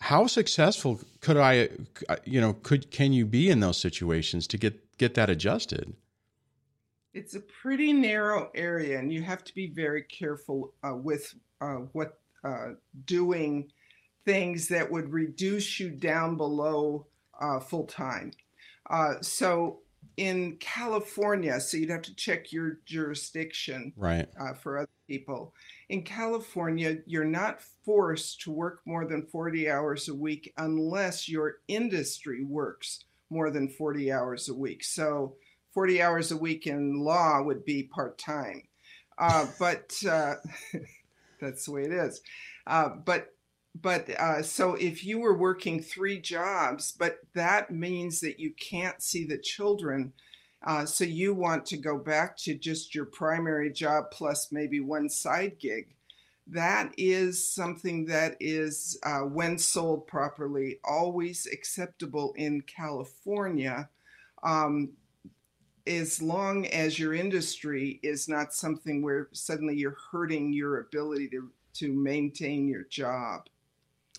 [0.00, 1.70] How successful could i
[2.24, 5.96] you know could can you be in those situations to get get that adjusted
[7.14, 11.76] it's a pretty narrow area, and you have to be very careful uh, with uh,
[11.92, 12.72] what uh,
[13.06, 13.70] doing
[14.24, 17.06] things that would reduce you down below
[17.40, 18.32] uh, full time.
[18.90, 19.80] Uh, so
[20.16, 24.28] in California, so you'd have to check your jurisdiction right.
[24.38, 25.54] Uh, for other people.
[25.88, 31.56] In California, you're not forced to work more than 40 hours a week unless your
[31.68, 34.84] industry works more than 40 hours a week.
[34.84, 35.36] So
[35.74, 38.62] 40 hours a week in law would be part time.
[39.18, 40.36] Uh, but uh,
[41.40, 42.22] that's the way it is.
[42.66, 43.30] Uh, but
[43.80, 49.02] but uh, so if you were working three jobs, but that means that you can't
[49.02, 50.12] see the children.
[50.64, 55.08] Uh, so you want to go back to just your primary job plus maybe one
[55.08, 55.94] side gig.
[56.46, 63.88] That is something that is, uh, when sold properly, always acceptable in California.
[64.42, 64.92] Um,
[65.86, 71.50] as long as your industry is not something where suddenly you're hurting your ability to
[71.74, 73.48] to maintain your job.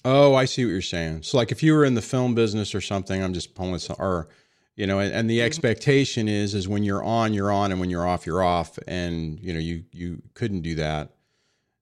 [0.03, 1.23] Oh, I see what you're saying.
[1.23, 3.95] So, like, if you were in the film business or something, I'm just pulling some,
[3.97, 4.27] or
[4.75, 5.45] you know, and, and the mm-hmm.
[5.45, 9.39] expectation is is when you're on, you're on, and when you're off, you're off, and
[9.39, 11.15] you know, you you couldn't do that.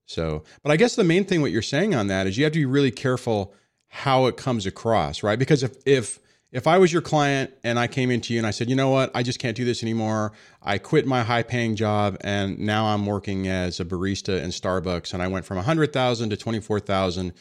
[0.05, 2.53] So, but I guess the main thing what you're saying on that is you have
[2.53, 3.53] to be really careful
[3.87, 5.39] how it comes across, right?
[5.39, 6.19] Because if if
[6.53, 8.89] if I was your client and I came into you and I said, you know
[8.89, 10.33] what, I just can't do this anymore.
[10.61, 15.13] I quit my high paying job and now I'm working as a barista in Starbucks
[15.13, 17.33] and I went from 100,000 to 24,000.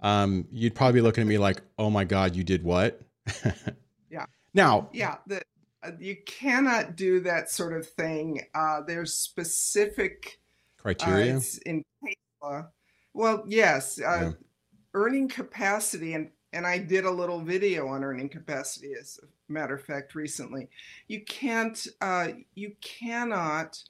[0.00, 3.00] Um, you'd probably be looking at me like, oh my God, you did what?
[4.10, 4.26] yeah.
[4.52, 5.40] Now, yeah, the,
[5.82, 8.42] uh, you cannot do that sort of thing.
[8.54, 10.40] Uh, there's specific
[10.76, 11.82] criteria uh, in.
[13.14, 14.30] Well, yes, uh, yeah.
[14.92, 19.76] earning capacity and and I did a little video on earning capacity, as a matter
[19.76, 20.68] of fact, recently.
[21.06, 23.80] You can't, uh, you cannot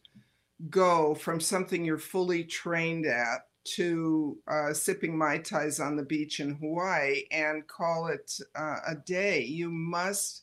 [0.69, 6.41] go from something you're fully trained at to uh, sipping mai tais on the beach
[6.41, 9.43] in Hawaii and call it uh, a day.
[9.43, 10.43] You must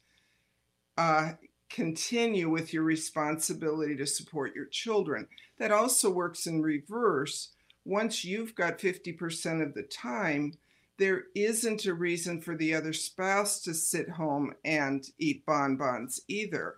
[0.97, 1.33] uh,
[1.69, 5.27] continue with your responsibility to support your children.
[5.59, 7.49] That also works in reverse.
[7.85, 10.53] Once you've got 50% of the time,
[10.97, 16.75] there isn't a reason for the other spouse to sit home and eat bonbons either.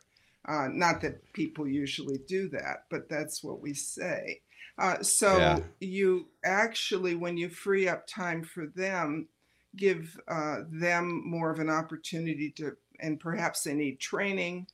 [0.47, 4.41] Uh, not that people usually do that, but that's what we say.
[4.77, 5.59] Uh, so yeah.
[5.79, 9.27] you actually, when you free up time for them,
[9.75, 14.67] give uh, them more of an opportunity to, and perhaps they need training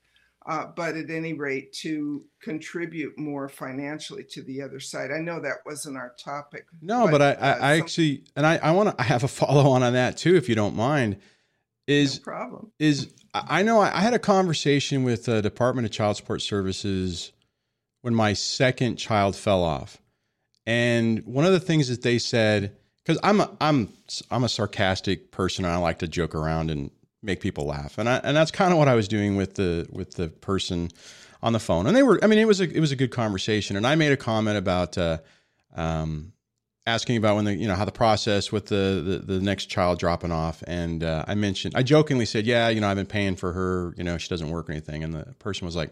[0.46, 5.10] uh, but at any rate, to contribute more financially to the other side.
[5.12, 6.66] I know that wasn't our topic.
[6.82, 9.28] No, but, but I, uh, I, actually, and I, I want to, I have a
[9.30, 11.18] follow on on that too, if you don't mind.
[11.86, 12.72] Is no problem.
[12.80, 17.34] Is I know I, I had a conversation with the Department of Child Support Services
[18.02, 20.02] when my second child fell off,
[20.66, 23.92] and one of the things that they said, because I'm a, I'm
[24.32, 26.90] I'm a sarcastic person and I like to joke around and
[27.24, 29.88] make people laugh, and I, and that's kind of what I was doing with the
[29.92, 30.90] with the person
[31.42, 31.88] on the phone.
[31.88, 33.76] And they were, I mean, it was a it was a good conversation.
[33.76, 35.18] And I made a comment about uh,
[35.76, 36.34] um,
[36.86, 40.00] asking about when the you know how the process with the the, the next child
[40.00, 43.36] dropping off, and uh, I mentioned I jokingly said, yeah, you know, I've been paying
[43.36, 45.90] for her, you know, she doesn't work or anything, and the person was like,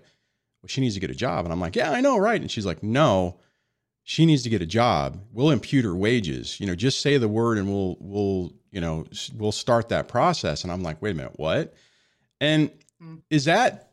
[0.61, 2.39] well, she needs to get a job, and I'm like, yeah, I know, right?
[2.39, 3.39] And she's like, no.
[4.03, 5.21] She needs to get a job.
[5.31, 6.59] We'll impute her wages.
[6.59, 9.05] You know, just say the word, and we'll we'll you know,
[9.37, 10.63] we'll start that process.
[10.63, 11.73] And I'm like, wait a minute, what?
[12.39, 12.71] And
[13.03, 13.21] mm.
[13.29, 13.91] is that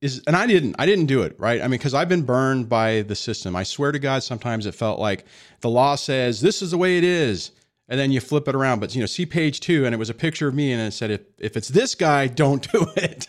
[0.00, 1.60] is and I didn't I didn't do it, right?
[1.60, 3.54] I mean, because I've been burned by the system.
[3.54, 5.26] I swear to God, sometimes it felt like
[5.60, 7.52] the law says this is the way it is.
[7.88, 8.78] And then you flip it around.
[8.78, 10.92] But you know, see page two, and it was a picture of me, and it
[10.92, 13.26] said, if if it's this guy, don't do it.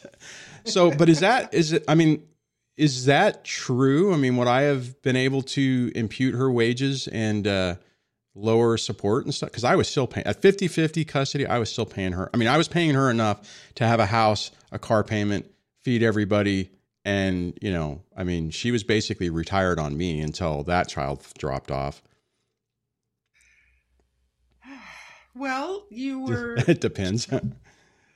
[0.66, 2.24] so, but is that is it I mean,
[2.78, 4.14] is that true?
[4.14, 7.76] I mean, would I have been able to impute her wages and uh
[8.34, 11.46] lower support and stuff because I was still paying at 50 50 custody.
[11.46, 12.30] I was still paying her.
[12.34, 16.04] I mean, I was paying her enough to have a house, a car payment, feed
[16.04, 16.72] everybody.
[17.04, 21.72] And, you know, I mean, she was basically retired on me until that child dropped
[21.72, 22.02] off.
[25.36, 26.56] Well, you were.
[26.68, 27.28] it depends.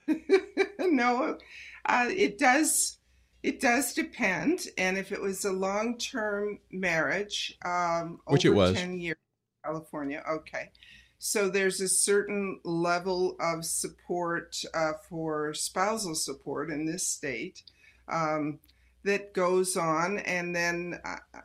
[0.80, 1.38] no,
[1.86, 2.98] uh, it does.
[3.46, 9.00] It does depend, and if it was a long-term marriage, um, which it was, ten
[9.00, 9.18] years,
[9.64, 10.24] California.
[10.28, 10.72] Okay.
[11.20, 17.62] So there's a certain level of support uh, for spousal support in this state
[18.08, 18.58] um,
[19.04, 21.42] that goes on, and then uh,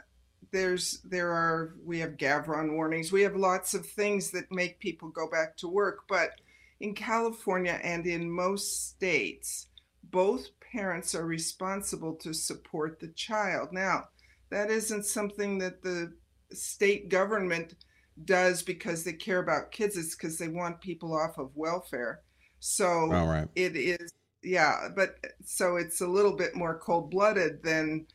[0.53, 3.13] there's there are we have Gavron warnings.
[3.13, 6.31] We have lots of things that make people go back to work, but
[6.81, 9.67] in California and in most states,
[10.03, 13.73] both parents are responsible to support the child.
[13.73, 14.05] Now,
[14.51, 16.13] that isn't something that the
[16.53, 17.75] state government
[18.25, 22.21] does because they care about kids it's because they want people off of welfare
[22.59, 23.49] so oh, right.
[23.55, 25.15] it is yeah but
[25.45, 28.07] so it's a little bit more cold-blooded than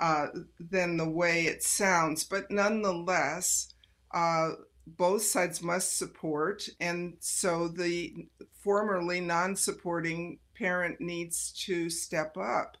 [0.00, 0.26] uh,
[0.60, 3.74] than the way it sounds but nonetheless
[4.14, 4.50] uh,
[4.86, 8.14] both sides must support and so the
[8.62, 12.76] formerly non-supporting parent needs to step up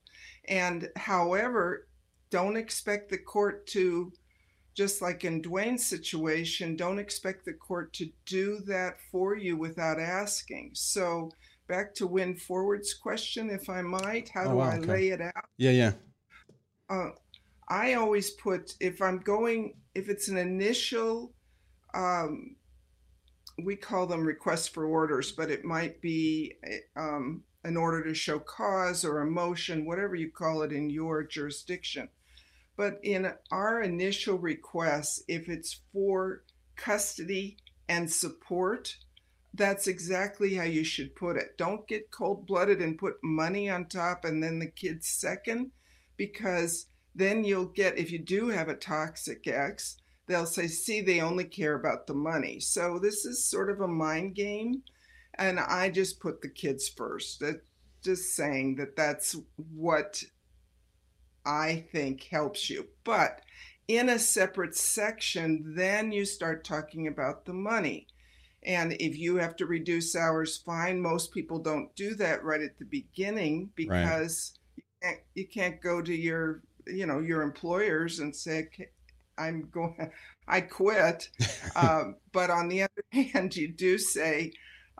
[0.48, 1.86] and however
[2.30, 4.12] don't expect the court to
[4.78, 9.98] just like in Dwayne's situation, don't expect the court to do that for you without
[9.98, 10.70] asking.
[10.74, 11.32] So,
[11.66, 14.86] back to Win Forward's question, if I might, how oh, do wow, I okay.
[14.86, 15.44] lay it out?
[15.56, 15.92] Yeah, yeah.
[16.88, 17.10] Uh,
[17.68, 21.32] I always put if I'm going, if it's an initial,
[21.94, 22.54] um,
[23.64, 26.54] we call them requests for orders, but it might be
[26.96, 32.08] um, in order to show cause or emotion, whatever you call it in your jurisdiction.
[32.76, 36.44] But in our initial requests, if it's for
[36.76, 37.56] custody
[37.88, 38.96] and support,
[39.54, 41.58] that's exactly how you should put it.
[41.58, 45.72] Don't get cold blooded and put money on top and then the kids second,
[46.16, 49.96] because then you'll get, if you do have a toxic ex,
[50.28, 52.60] they'll say, see, they only care about the money.
[52.60, 54.82] So this is sort of a mind game.
[55.38, 57.40] And I just put the kids first.
[57.40, 57.62] That,
[58.02, 59.36] just saying that that's
[59.74, 60.22] what
[61.44, 62.86] I think helps you.
[63.04, 63.40] But
[63.88, 68.06] in a separate section, then you start talking about the money.
[68.64, 71.00] And if you have to reduce hours, fine.
[71.00, 74.76] Most people don't do that right at the beginning because right.
[74.76, 78.68] you, can't, you can't go to your, you know, your employers and say,
[79.38, 80.10] I'm going,
[80.48, 81.30] I quit.
[81.76, 84.52] um, but on the other hand, you do say,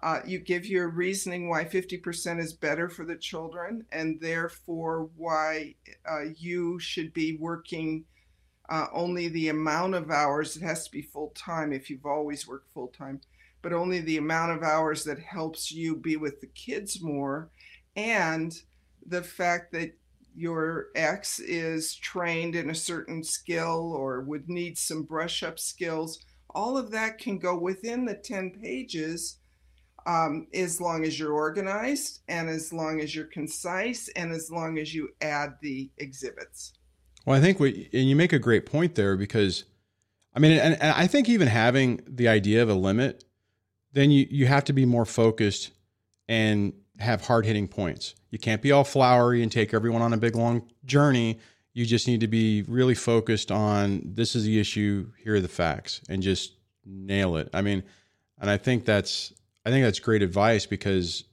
[0.02, 5.74] uh, you give your reasoning why 50% is better for the children and therefore why
[6.08, 8.04] uh, you should be working
[8.68, 10.56] uh, only the amount of hours.
[10.56, 13.20] It has to be full time if you've always worked full time,
[13.60, 17.50] but only the amount of hours that helps you be with the kids more.
[17.96, 18.54] And
[19.04, 19.92] the fact that
[20.36, 26.20] your ex is trained in a certain skill or would need some brush up skills,
[26.50, 29.38] all of that can go within the 10 pages
[30.08, 34.78] um, as long as you're organized and as long as you're concise and as long
[34.78, 36.72] as you add the exhibits.
[37.26, 39.64] Well, I think we, and you make a great point there because,
[40.34, 43.26] I mean, and, and I think even having the idea of a limit,
[43.92, 45.72] then you, you have to be more focused
[46.26, 48.14] and have hard hitting points.
[48.30, 51.38] You can't be all flowery and take everyone on a big long journey.
[51.74, 55.48] You just need to be really focused on this is the issue, here are the
[55.48, 56.54] facts, and just
[56.86, 57.50] nail it.
[57.52, 57.82] I mean,
[58.40, 59.34] and I think that's
[59.68, 61.24] I think that's great advice because,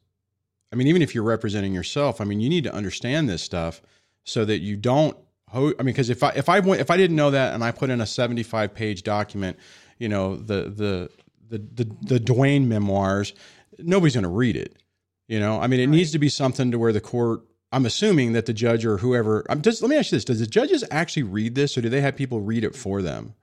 [0.74, 3.82] I mean, even if you're representing yourself, I mean, you need to understand this stuff
[4.26, 5.16] so that you don't.
[5.52, 7.64] Ho- I mean, because if I if I went if I didn't know that and
[7.64, 9.58] I put in a 75 page document,
[10.00, 11.10] you know, the the
[11.48, 13.32] the the, the Dwayne memoirs,
[13.80, 14.76] nobody's going to read it.
[15.30, 15.96] You know, I mean, it right.
[15.96, 17.42] needs to be something to where the court.
[17.72, 19.46] I'm assuming that the judge or whoever.
[19.50, 19.82] I'm just.
[19.82, 22.18] Let me ask you this: Does the judges actually read this, or do they have
[22.18, 23.34] people read it for them?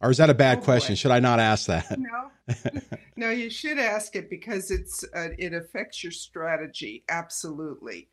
[0.00, 0.94] Or is that a bad oh, question?
[0.94, 1.98] Should I not ask that?
[1.98, 2.30] No,
[3.16, 8.08] no, you should ask it because it's uh, it affects your strategy absolutely.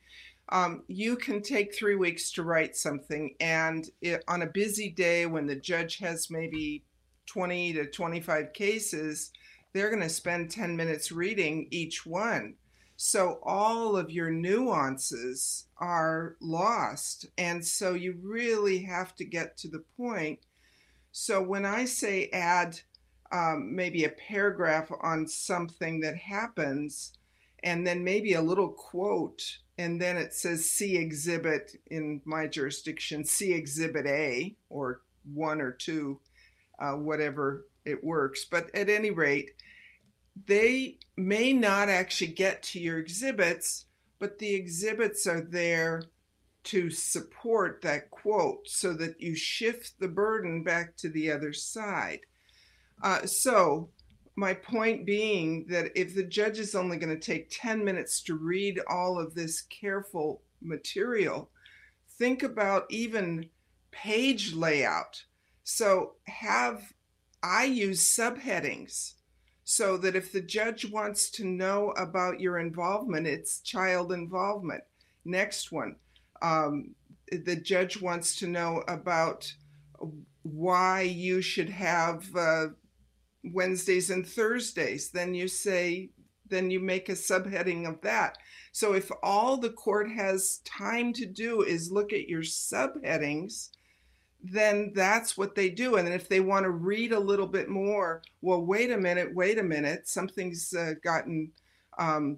[0.49, 5.25] Um, you can take three weeks to write something, and it, on a busy day
[5.25, 6.83] when the judge has maybe
[7.25, 9.31] 20 to 25 cases,
[9.73, 12.55] they're going to spend 10 minutes reading each one.
[12.97, 17.25] So all of your nuances are lost.
[17.37, 20.39] And so you really have to get to the point.
[21.11, 22.79] So when I say add
[23.31, 27.13] um, maybe a paragraph on something that happens,
[27.63, 33.25] and then maybe a little quote, and then it says see exhibit in my jurisdiction,
[33.25, 35.01] see exhibit A or
[35.33, 36.19] one or two,
[36.79, 38.45] uh, whatever it works.
[38.45, 39.51] But at any rate,
[40.47, 43.85] they may not actually get to your exhibits,
[44.19, 46.03] but the exhibits are there
[46.65, 52.19] to support that quote so that you shift the burden back to the other side.
[53.01, 53.89] Uh, so,
[54.37, 58.35] my point being that if the judge is only going to take 10 minutes to
[58.35, 61.49] read all of this careful material,
[62.17, 63.49] think about even
[63.91, 65.23] page layout.
[65.63, 66.81] So, have
[67.43, 69.13] I use subheadings
[69.65, 74.83] so that if the judge wants to know about your involvement, it's child involvement.
[75.25, 75.95] Next one,
[76.41, 76.95] um,
[77.31, 79.51] the judge wants to know about
[80.43, 82.67] why you should have uh,
[83.53, 86.09] Wednesdays and Thursdays, then you say,
[86.47, 88.37] then you make a subheading of that.
[88.71, 93.69] So if all the court has time to do is look at your subheadings,
[94.43, 95.95] then that's what they do.
[95.95, 99.57] And if they want to read a little bit more, well, wait a minute, wait
[99.57, 101.51] a minute, something's uh, gotten,
[101.97, 102.37] um,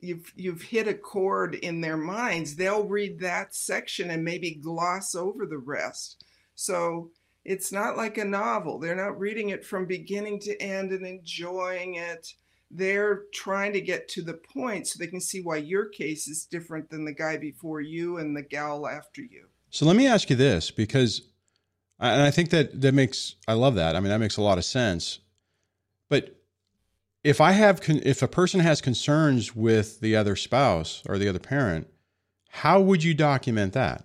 [0.00, 2.56] you've you've hit a chord in their minds.
[2.56, 6.24] They'll read that section and maybe gloss over the rest.
[6.54, 7.10] So
[7.44, 8.78] it's not like a novel.
[8.78, 12.34] They're not reading it from beginning to end and enjoying it.
[12.70, 16.44] They're trying to get to the point so they can see why your case is
[16.44, 19.46] different than the guy before you and the gal after you.
[19.70, 21.22] So let me ask you this because
[21.98, 23.96] and I think that that makes I love that.
[23.96, 25.20] I mean that makes a lot of sense.
[26.08, 26.36] But
[27.24, 31.38] if I have if a person has concerns with the other spouse or the other
[31.38, 31.88] parent,
[32.50, 34.04] how would you document that?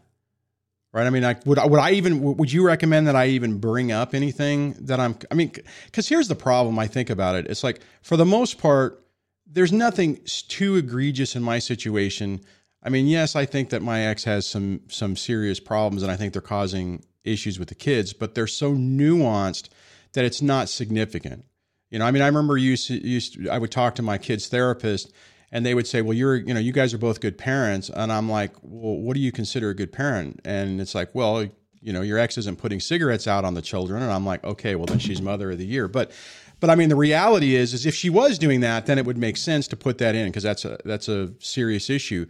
[0.96, 1.06] Right?
[1.06, 4.16] I mean, like, would would I even would you recommend that I even bring up
[4.16, 5.18] anything that I'm?
[5.30, 5.52] I mean,
[5.86, 6.80] because here's the problem.
[6.80, 7.48] I think about it.
[7.48, 9.06] It's like for the most part,
[9.46, 12.40] there's nothing too egregious in my situation.
[12.82, 16.16] I mean, yes, I think that my ex has some some serious problems, and I
[16.16, 19.68] think they're causing issues with the kids, but they're so nuanced
[20.14, 21.44] that it's not significant.
[21.90, 25.12] You know, I mean, I remember to, used I would talk to my kids' therapist,
[25.56, 28.12] and they would say, "Well, you're you know, you guys are both good parents," and
[28.12, 31.48] I'm like, "Well, what do you consider a good parent?" And it's like, "Well,
[31.80, 34.76] you know, your ex isn't putting cigarettes out on the children," and I'm like, "Okay,
[34.76, 36.12] well then she's mother of the year," but
[36.60, 39.18] but I mean, the reality is, is if she was doing that, then it would
[39.18, 42.26] make sense to put that in because that's a that's a serious issue.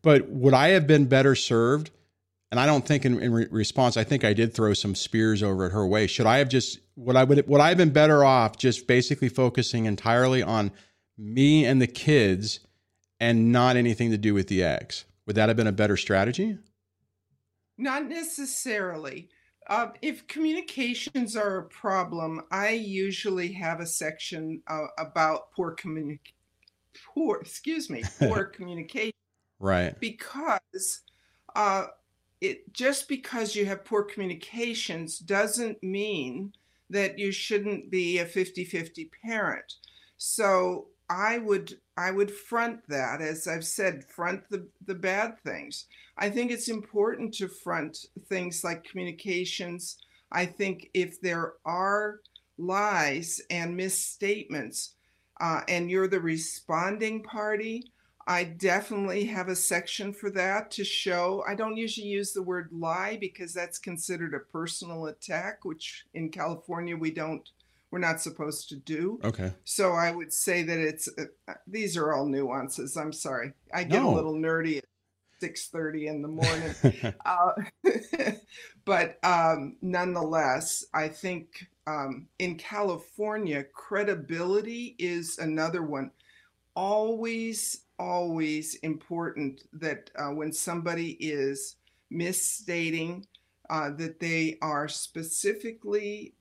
[0.00, 1.90] But would I have been better served?
[2.50, 5.42] And I don't think in, in re- response, I think I did throw some spears
[5.42, 6.06] over at her way.
[6.06, 9.28] Should I have just would I would would I have been better off just basically
[9.28, 10.72] focusing entirely on
[11.18, 12.60] me and the kids
[13.20, 15.04] and not anything to do with the eggs?
[15.26, 16.58] Would that have been a better strategy?
[17.78, 19.28] Not necessarily.
[19.68, 26.34] Uh, if communications are a problem, I usually have a section uh, about poor communication.
[27.14, 29.12] Poor, excuse me, poor communication.
[29.60, 29.98] Right.
[30.00, 31.02] Because
[31.54, 31.86] uh,
[32.40, 36.52] it just because you have poor communications doesn't mean
[36.88, 39.74] that you shouldn't be a 50-50 parent.
[40.16, 45.84] So I would I would front that as I've said front the the bad things.
[46.16, 49.98] I think it's important to front things like communications.
[50.32, 52.20] I think if there are
[52.56, 54.94] lies and misstatements
[55.42, 57.84] uh, and you're the responding party,
[58.26, 61.44] I definitely have a section for that to show.
[61.46, 66.30] I don't usually use the word lie because that's considered a personal attack, which in
[66.30, 67.46] California we don't,
[67.90, 69.18] we're not supposed to do.
[69.24, 69.52] Okay.
[69.64, 72.96] So I would say that it's uh, uh these are all nuances.
[72.96, 74.12] I'm sorry, I get no.
[74.12, 74.84] a little nerdy at
[75.42, 77.52] 6:30 in the morning, uh,
[78.84, 86.10] but um, nonetheless, I think um, in California, credibility is another one.
[86.76, 91.76] Always always important that uh, when somebody is
[92.10, 93.26] misstating,
[93.68, 96.34] uh, that they are specifically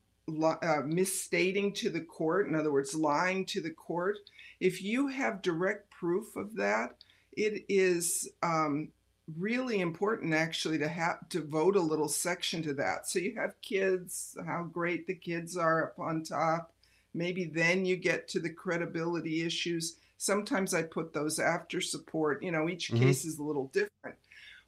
[0.62, 4.18] uh, misstating to the court, in other words, lying to the court.
[4.60, 6.96] If you have direct proof of that,
[7.34, 8.90] it is um,
[9.38, 13.08] really important actually to have to vote a little section to that.
[13.08, 16.74] So you have kids, how great the kids are up on top.
[17.14, 22.44] Maybe then you get to the credibility issues Sometimes I put those after support.
[22.44, 23.06] You know, each mm-hmm.
[23.06, 24.18] case is a little different.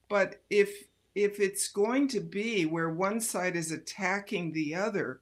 [0.07, 5.19] But if if it's going to be where one side is attacking the other,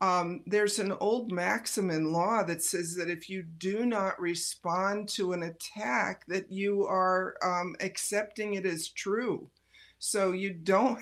[0.00, 5.08] um, there's an old maxim in law that says that if you do not respond
[5.10, 9.48] to an attack, that you are um, accepting it as true.
[9.98, 11.00] So you don't.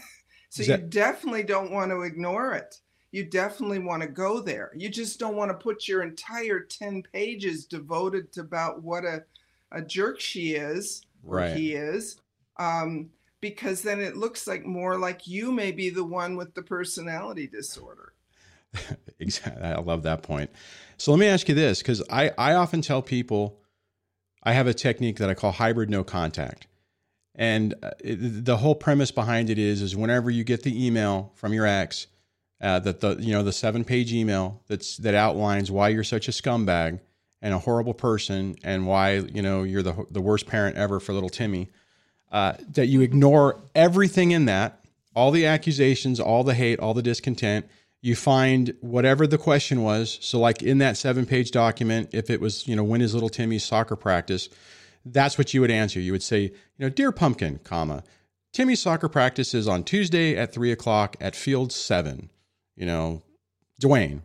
[0.51, 2.81] So that- you definitely don't want to ignore it
[3.15, 4.73] you definitely want to go there.
[4.75, 9.23] You just don't want to put your entire 10 pages devoted to about what a,
[9.71, 12.17] a jerk she is or he is.
[12.57, 16.63] Um, because then it looks like more like you may be the one with the
[16.63, 18.15] personality disorder.
[19.19, 19.63] exactly.
[19.63, 20.51] I love that point.
[20.97, 23.61] So let me ask you this because I, I often tell people
[24.43, 26.67] I have a technique that I call hybrid no contact.
[27.35, 31.33] And uh, it, the whole premise behind it is, is whenever you get the email
[31.35, 32.07] from your ex,
[32.61, 36.29] uh, that the you know the seven page email that's that outlines why you're such
[36.29, 37.01] a scumbag
[37.43, 41.13] and a horrible person and why you know you're the the worst parent ever for
[41.13, 41.71] little Timmy.
[42.31, 47.03] Uh, that you ignore everything in that, all the accusations, all the hate, all the
[47.03, 47.67] discontent.
[48.05, 50.19] You find whatever the question was.
[50.21, 53.31] So, like in that seven page document, if it was, you know, when is little
[53.31, 54.49] Timmy's soccer practice,
[55.07, 56.01] that's what you would answer.
[56.01, 58.05] You would say, you know, dear pumpkin, comma,
[58.53, 62.29] Timmy's soccer practice is on Tuesday at three o'clock at field seven
[62.77, 63.23] you know,
[63.81, 64.23] Dwayne,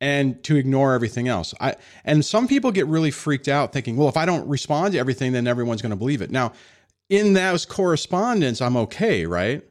[0.00, 1.54] and to ignore everything else.
[1.60, 4.98] I and some people get really freaked out thinking, well, if I don't respond to
[4.98, 6.30] everything, then everyone's going to believe it.
[6.30, 6.52] Now,
[7.08, 9.62] in those correspondence, I'm okay, right?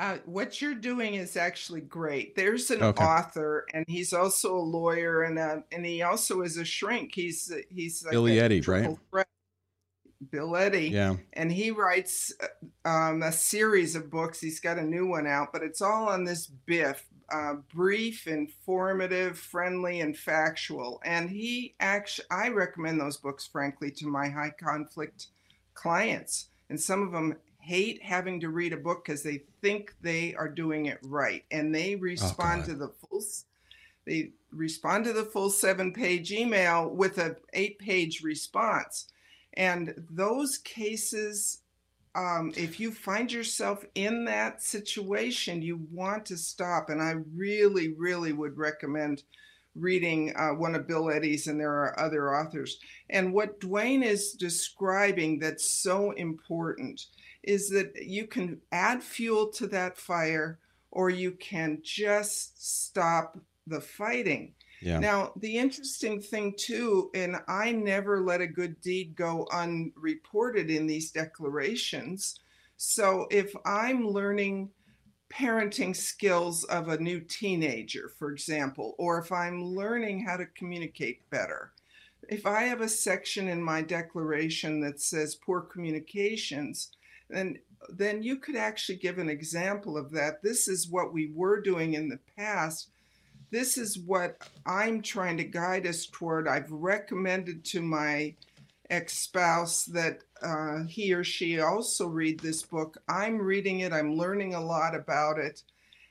[0.00, 2.34] Uh, what you're doing is actually great.
[2.34, 3.04] There's an okay.
[3.04, 7.14] author, and he's also a lawyer, and uh, and he also is a shrink.
[7.14, 8.96] He's he's like Billy Eddy, right?
[9.10, 9.28] Threat.
[10.30, 10.88] Bill Eddy.
[10.88, 11.16] Yeah.
[11.32, 12.32] And he writes
[12.84, 14.40] uh, um, a series of books.
[14.40, 19.38] He's got a new one out, but it's all on this Biff, uh, brief, informative,
[19.38, 21.00] friendly, and factual.
[21.04, 25.28] And he actually, I recommend those books, frankly, to my high conflict
[25.74, 26.48] clients.
[26.68, 30.48] And some of them hate having to read a book because they think they are
[30.48, 31.44] doing it right.
[31.50, 33.22] And they oh, respond oh, to the full
[34.04, 39.06] they respond to the full seven page email with a eight page response
[39.54, 41.60] and those cases,
[42.14, 46.90] um, if you find yourself in that situation, you want to stop.
[46.90, 49.22] And I really, really would recommend
[49.74, 52.78] reading uh, one of Bill Eddy's, and there are other authors.
[53.08, 57.06] And what Dwayne is describing that's so important
[57.42, 60.58] is that you can add fuel to that fire
[60.90, 64.54] or you can just stop the fighting.
[64.80, 64.98] Yeah.
[64.98, 70.86] Now, the interesting thing, too, and I never let a good deed go unreported in
[70.86, 72.40] these declarations.
[72.76, 74.70] So if I'm learning
[75.32, 81.30] parenting skills of a new teenager, for example, or if I'm learning how to communicate
[81.30, 81.72] better,
[82.28, 86.90] if I have a section in my declaration that says poor communications,
[87.32, 87.58] then
[87.88, 90.42] then you could actually give an example of that.
[90.42, 92.92] This is what we were doing in the past
[93.52, 96.48] this is what I'm trying to guide us toward.
[96.48, 98.34] I've recommended to my
[98.88, 102.96] ex spouse that uh, he or she also read this book.
[103.08, 105.62] I'm reading it, I'm learning a lot about it.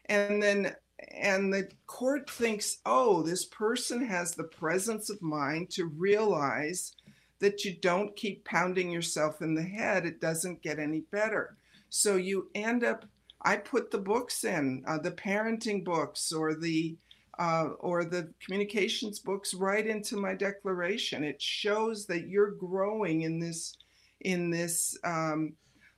[0.05, 0.75] And then,
[1.15, 6.93] and the court thinks, oh, this person has the presence of mind to realize
[7.41, 11.57] that you don't keep pounding yourself in the head, it doesn't get any better.
[11.89, 13.05] So you end up,
[13.41, 16.97] I put the books in, uh, the parenting books or the
[17.39, 21.23] uh, or the communications books right into my declaration.
[21.23, 23.77] It shows that you're growing in this
[24.19, 25.53] in this um,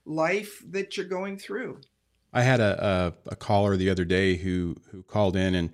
[0.05, 1.81] life that you're going through.
[2.31, 5.71] I had a, a, a, caller the other day who who called in and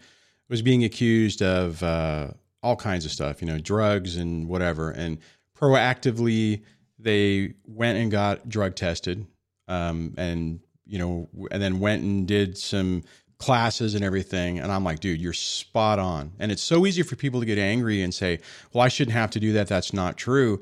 [0.50, 2.30] was being accused of uh,
[2.64, 4.90] all kinds of stuff, you know, drugs and whatever.
[4.92, 5.20] And
[5.60, 6.64] proactively,
[6.98, 9.26] they went and got drug tested,
[9.68, 13.04] um, and you know, and then went and did some
[13.38, 14.60] classes and everything.
[14.60, 16.34] And I'm like, dude, you're spot on.
[16.40, 18.40] And it's so easy for people to get angry and say,
[18.74, 19.68] well, I shouldn't have to do that.
[19.68, 20.62] That's not true.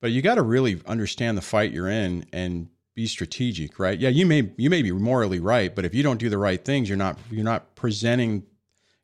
[0.00, 3.98] But you got to really understand the fight you're in and be strategic, right?
[3.98, 6.62] Yeah, you may you may be morally right, but if you don't do the right
[6.64, 8.44] things, you're not you're not presenting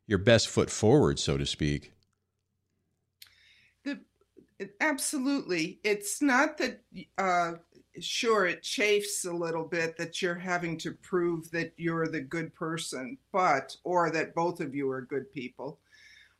[0.07, 1.93] your best foot forward, so to speak.
[4.79, 6.81] Absolutely, it's not that
[7.17, 7.53] uh,
[7.99, 12.53] sure it chafes a little bit that you're having to prove that you're the good
[12.53, 15.79] person but or that both of you are good people.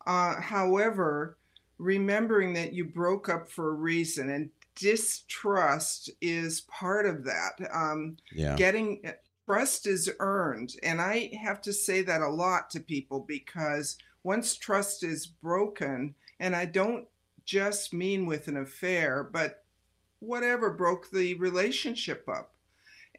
[0.06, 1.38] Uh, however
[1.78, 7.52] remembering that you broke up for a reason and distrust is part of that.
[7.74, 8.56] Um, yeah.
[8.56, 9.02] getting
[9.46, 14.56] trust is earned and i have to say that a lot to people because once
[14.56, 17.06] trust is broken and i don't
[17.46, 19.66] just mean with an affair but
[20.20, 22.52] whatever broke the relationship up.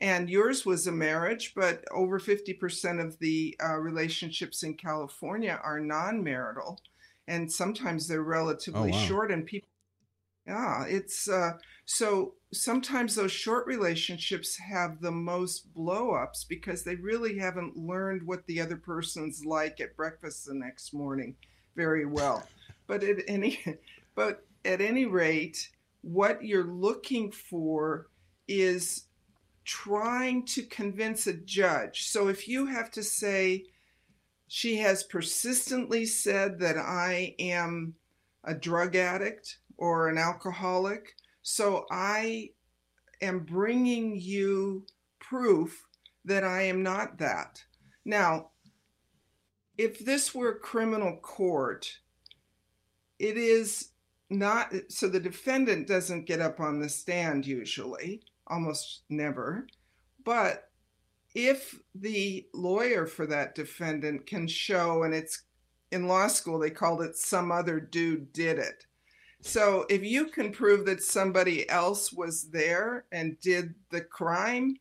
[0.01, 5.81] And yours was a marriage, but over 50% of the uh, relationships in California are
[5.81, 6.81] non marital.
[7.29, 9.07] And sometimes they're relatively oh, wow.
[9.07, 9.33] short.
[9.33, 9.69] And people,
[10.47, 11.53] yeah, it's uh,
[11.87, 18.23] so sometimes those short relationships have the most blow ups because they really haven't learned
[18.23, 21.35] what the other person's like at breakfast the next morning
[21.75, 22.47] very well.
[22.87, 23.61] But at any,
[24.17, 28.09] but at any rate, what you're looking for
[28.49, 29.05] is
[29.65, 32.09] trying to convince a judge.
[32.09, 33.67] So if you have to say,
[34.49, 37.95] she has persistently said that I am
[38.45, 42.51] a drug addict or an alcoholic, so I
[43.21, 44.87] am bringing you
[45.19, 45.85] proof
[46.25, 47.63] that I am not that.
[48.05, 48.51] Now,
[49.77, 51.91] if this were a criminal court,
[53.19, 53.91] it is
[54.31, 59.67] not uh, so the defendant doesn't get up on the stand usually, almost never.
[60.25, 60.71] But
[61.35, 65.43] if the lawyer for that defendant can show, and it's
[65.93, 68.87] in law school, they called it some other dude did it.
[69.43, 74.77] So if you can prove that somebody else was there and did the crime,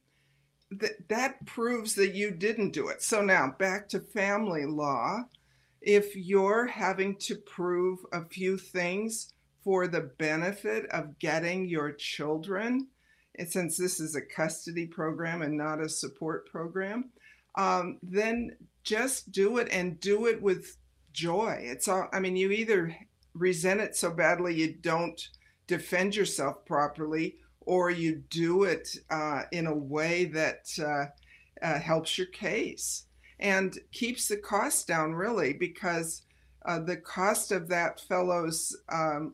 [0.71, 3.03] that that proves that you didn't do it.
[3.03, 5.23] So now back to family law.
[5.81, 9.33] If you're having to prove a few things,
[9.65, 12.87] for the benefit of getting your children,
[13.37, 17.09] and since this is a custody program and not a support program,
[17.55, 20.77] um, then just do it and do it with
[21.11, 21.57] joy.
[21.59, 22.95] It's all, I mean, you either
[23.33, 25.19] resent it so badly you don't
[25.67, 31.05] defend yourself properly, or you do it uh, in a way that uh,
[31.65, 33.05] uh, helps your case
[33.39, 36.21] and keeps the cost down, really, because
[36.65, 39.33] uh, the cost of that fellow's um,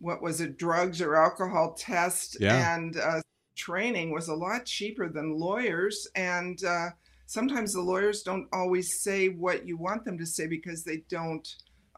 [0.00, 2.74] what was it, drugs or alcohol test yeah.
[2.74, 3.20] and uh,
[3.56, 6.06] training was a lot cheaper than lawyers.
[6.14, 6.90] And uh,
[7.26, 11.46] sometimes the lawyers don't always say what you want them to say because they don't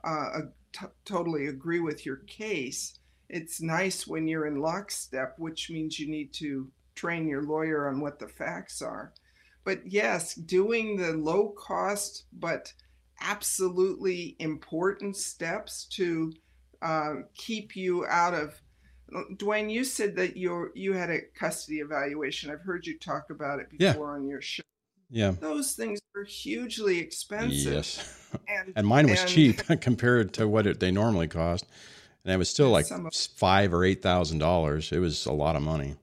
[0.03, 0.41] uh,
[0.73, 2.99] t- totally agree with your case.
[3.29, 8.01] It's nice when you're in lockstep, which means you need to train your lawyer on
[8.01, 9.13] what the facts are.
[9.65, 12.73] But yes, doing the low cost but
[13.21, 16.33] absolutely important steps to
[16.83, 18.61] uh, keep you out of.
[19.35, 22.51] Dwayne, you said that you you had a custody evaluation.
[22.51, 24.15] I've heard you talk about it before yeah.
[24.15, 24.63] on your show.
[25.11, 27.73] Yeah, those things are hugely expensive.
[27.73, 31.67] Yes, and, and mine was and, cheap compared to what it, they normally cost,
[32.25, 34.93] and it was still like of, five or eight thousand dollars.
[34.93, 35.97] It was a lot of money.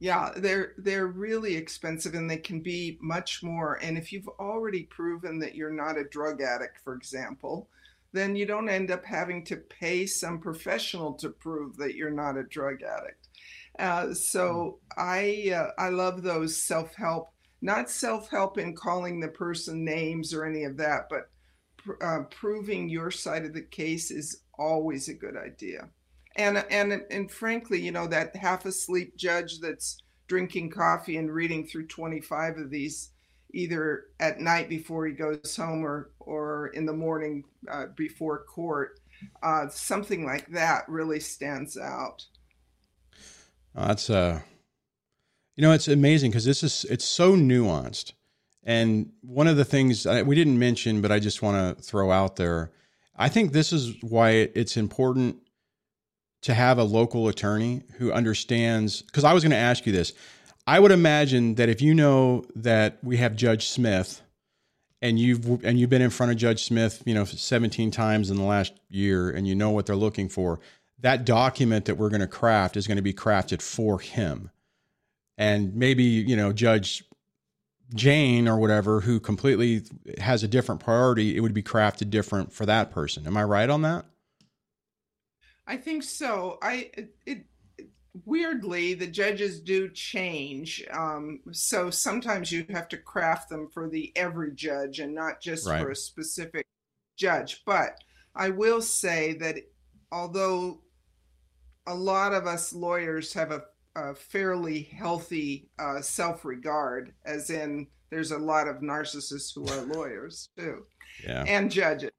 [0.00, 3.78] Yeah, they're they're really expensive and they can be much more.
[3.82, 7.68] And if you've already proven that you're not a drug addict, for example,
[8.12, 12.36] then you don't end up having to pay some professional to prove that you're not
[12.36, 13.28] a drug addict.
[13.78, 15.00] Uh, so hmm.
[15.00, 17.30] I uh, I love those self help,
[17.62, 21.30] not self help in calling the person names or any of that, but
[21.76, 25.88] pr- uh, proving your side of the case is always a good idea
[26.36, 31.66] and and and frankly, you know that half asleep judge that's drinking coffee and reading
[31.66, 33.10] through 25 of these
[33.52, 39.00] either at night before he goes home or or in the morning uh, before court
[39.42, 42.24] uh, something like that really stands out
[43.74, 44.40] that's uh
[45.56, 48.12] you know it's amazing because this is it's so nuanced
[48.64, 52.36] and one of the things we didn't mention but i just want to throw out
[52.36, 52.72] there
[53.16, 55.36] i think this is why it's important
[56.42, 60.12] to have a local attorney who understands because I was going to ask you this.
[60.66, 64.22] I would imagine that if you know that we have Judge Smith
[65.02, 68.36] and you've and you've been in front of Judge Smith, you know, 17 times in
[68.36, 70.60] the last year and you know what they're looking for,
[71.00, 74.50] that document that we're going to craft is going to be crafted for him.
[75.38, 77.02] And maybe, you know, Judge
[77.94, 79.82] Jane or whatever who completely
[80.18, 83.26] has a different priority, it would be crafted different for that person.
[83.26, 84.04] Am I right on that?
[85.66, 86.58] I think so.
[86.62, 87.44] I it, it
[88.24, 90.84] weirdly the judges do change.
[90.92, 95.66] Um, so sometimes you have to craft them for the every judge and not just
[95.66, 95.82] right.
[95.82, 96.66] for a specific
[97.16, 97.62] judge.
[97.64, 97.96] But
[98.34, 99.56] I will say that
[100.10, 100.80] although
[101.86, 103.62] a lot of us lawyers have a,
[103.96, 109.82] a fairly healthy uh, self regard, as in there's a lot of narcissists who are
[109.82, 110.84] lawyers too,
[111.24, 111.44] yeah.
[111.46, 112.10] and judges.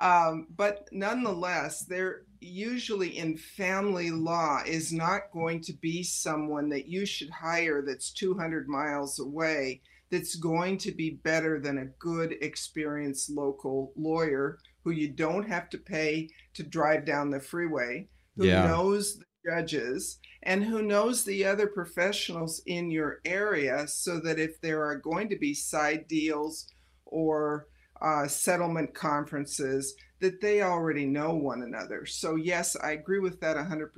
[0.00, 6.88] Um, but nonetheless, there usually in family law is not going to be someone that
[6.88, 9.80] you should hire that's 200 miles away
[10.10, 15.68] that's going to be better than a good experienced local lawyer who you don't have
[15.68, 18.66] to pay to drive down the freeway who yeah.
[18.66, 24.58] knows the judges and who knows the other professionals in your area so that if
[24.62, 26.66] there are going to be side deals
[27.04, 27.66] or
[28.00, 32.04] uh, settlement conferences that they already know one another.
[32.06, 33.90] So yes, I agree with that 100%,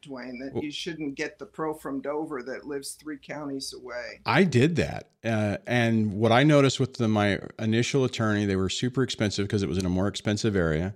[0.00, 4.20] Dwayne, that well, you shouldn't get the pro from Dover that lives three counties away.
[4.24, 5.10] I did that.
[5.24, 9.62] Uh, and what I noticed with the, my initial attorney, they were super expensive because
[9.62, 10.94] it was in a more expensive area.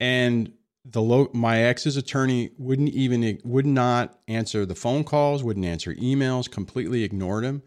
[0.00, 0.52] And
[0.84, 5.94] the low, my ex's attorney wouldn't even would not answer the phone calls, wouldn't answer
[5.94, 7.62] emails, completely ignored him,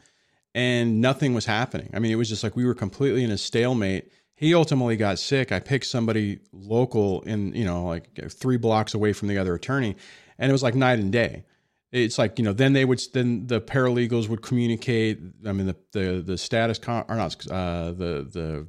[0.53, 1.89] and nothing was happening.
[1.93, 4.11] I mean, it was just like we were completely in a stalemate
[4.41, 5.51] he ultimately got sick.
[5.51, 9.95] I picked somebody local in, you know, like three blocks away from the other attorney,
[10.39, 11.45] and it was like night and day.
[11.91, 15.19] It's like you know, then they would then the paralegals would communicate.
[15.45, 18.67] I mean, the the the status con or not uh, the the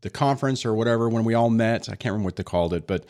[0.00, 1.90] the conference or whatever when we all met.
[1.90, 3.04] I can't remember what they called it, but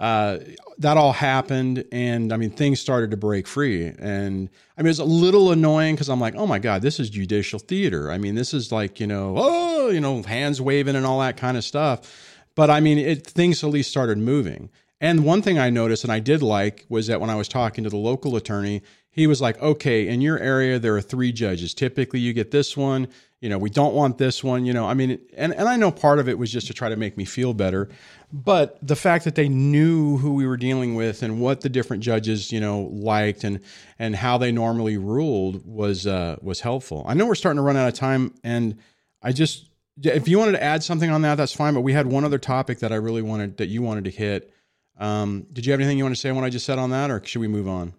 [0.00, 0.38] uh,
[0.78, 3.86] that all happened, and I mean things started to break free.
[3.86, 4.48] And
[4.78, 7.58] I mean it's a little annoying because I'm like, oh my god, this is judicial
[7.58, 8.10] theater.
[8.10, 11.36] I mean this is like you know, oh you know, hands waving and all that
[11.36, 12.40] kind of stuff.
[12.54, 14.70] But I mean, it things at least started moving.
[15.02, 17.84] And one thing I noticed and I did like was that when I was talking
[17.84, 21.74] to the local attorney, he was like, okay, in your area, there are three judges.
[21.74, 23.08] Typically, you get this one,
[23.40, 24.86] you know, we don't want this one, you know.
[24.86, 27.16] I mean, and, and I know part of it was just to try to make
[27.16, 27.88] me feel better.
[28.32, 32.02] But the fact that they knew who we were dealing with and what the different
[32.02, 33.60] judges, you know, liked and
[33.98, 37.04] and how they normally ruled was uh, was helpful.
[37.08, 38.78] I know we're starting to run out of time, and
[39.22, 39.70] I just
[40.02, 41.74] if you wanted to add something on that, that's fine.
[41.74, 44.52] But we had one other topic that I really wanted that you wanted to hit.
[44.98, 47.10] Um, did you have anything you want to say what I just said on that,
[47.10, 47.94] or should we move on?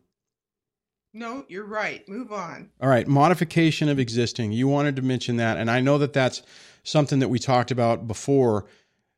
[1.13, 2.07] No, you're right.
[2.07, 2.69] Move on.
[2.79, 3.07] All right.
[3.07, 4.51] Modification of existing.
[4.53, 5.57] You wanted to mention that.
[5.57, 6.41] And I know that that's
[6.83, 8.65] something that we talked about before.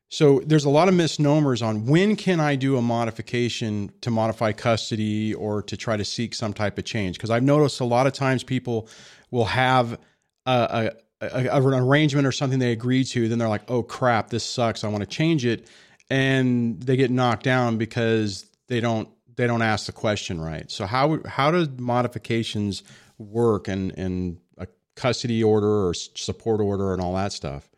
[0.08, 4.52] So there's a lot of misnomers on when can I do a modification to modify
[4.52, 7.16] custody or to try to seek some type of change?
[7.16, 8.88] Because I've noticed a lot of times people
[9.30, 9.98] will have
[10.46, 14.30] a, a, a, an arrangement or something they agree to, then they're like, "Oh crap,
[14.30, 14.84] this sucks.
[14.84, 15.68] I want to change it,"
[16.10, 20.70] and they get knocked down because they don't they don't ask the question right.
[20.70, 22.82] So how how do modifications
[23.18, 27.68] work and and a custody order or support order and all that stuff?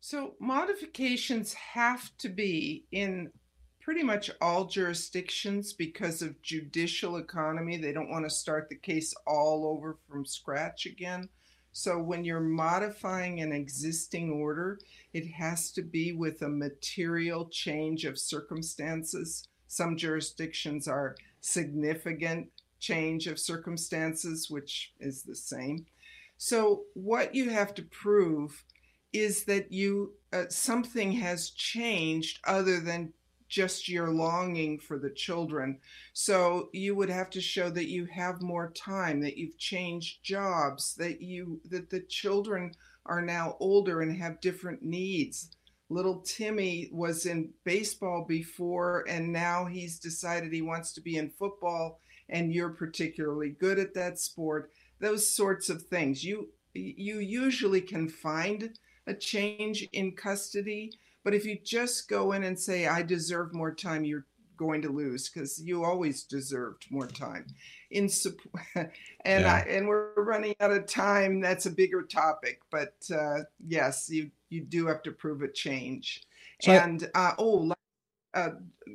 [0.00, 3.30] So modifications have to be in
[3.80, 7.76] pretty much all jurisdictions because of judicial economy.
[7.76, 11.28] They don't want to start the case all over from scratch again.
[11.72, 14.78] So when you're modifying an existing order,
[15.12, 19.48] it has to be with a material change of circumstances.
[19.72, 22.48] Some jurisdictions are significant
[22.78, 25.86] change of circumstances, which is the same.
[26.36, 28.64] So what you have to prove
[29.14, 33.14] is that you uh, something has changed other than
[33.48, 35.78] just your longing for the children.
[36.12, 40.94] So you would have to show that you have more time, that you've changed jobs,
[40.96, 42.74] that you that the children
[43.06, 45.48] are now older and have different needs.
[45.92, 51.30] Little Timmy was in baseball before and now he's decided he wants to be in
[51.30, 54.70] football and you're particularly good at that sport.
[55.00, 56.24] Those sorts of things.
[56.24, 60.92] You you usually can find a change in custody
[61.24, 64.26] but if you just go in and say, I deserve more time, you're
[64.56, 67.46] going to lose because you always deserved more time.
[67.90, 69.54] In support, and yeah.
[69.54, 71.40] I, and we're running out of time.
[71.40, 76.22] That's a bigger topic, but uh, yes, you you do have to prove a change.
[76.62, 77.72] So and uh, oh,
[78.34, 78.50] uh,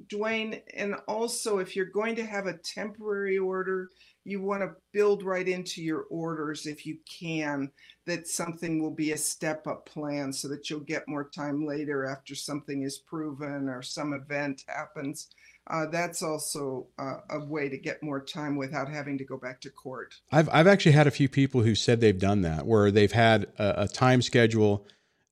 [0.07, 3.89] Dwayne, and also if you're going to have a temporary order,
[4.27, 7.71] you want to build right into your orders if you can
[8.05, 12.05] that something will be a step up plan so that you'll get more time later
[12.05, 15.27] after something is proven or some event happens.
[15.69, 19.59] Uh, that's also uh, a way to get more time without having to go back
[19.59, 20.15] to court.
[20.31, 23.47] I've, I've actually had a few people who said they've done that where they've had
[23.57, 24.87] a, a time schedule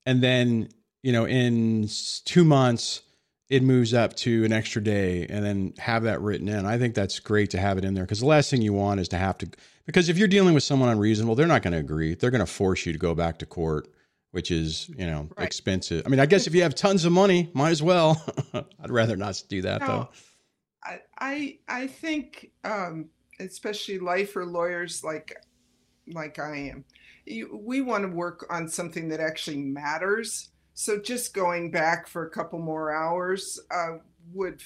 [0.05, 0.69] and then
[1.03, 1.87] you know in
[2.25, 3.01] two months
[3.49, 6.65] it moves up to an extra day and then have that written in.
[6.65, 8.99] I think that's great to have it in there because the last thing you want
[8.99, 9.49] is to have to,
[9.85, 12.15] because if you're dealing with someone unreasonable, they're not going to agree.
[12.15, 13.87] They're going to force you to go back to court,
[14.31, 15.45] which is, you know, right.
[15.45, 16.03] expensive.
[16.05, 18.23] I mean, I guess if you have tons of money, might as well.
[18.53, 20.09] I'd rather not do that no, though.
[20.83, 25.35] I, I, I think, um, especially life or lawyers like,
[26.07, 26.85] like I am,
[27.25, 32.25] you, we want to work on something that actually matters so just going back for
[32.25, 33.97] a couple more hours uh,
[34.33, 34.61] would.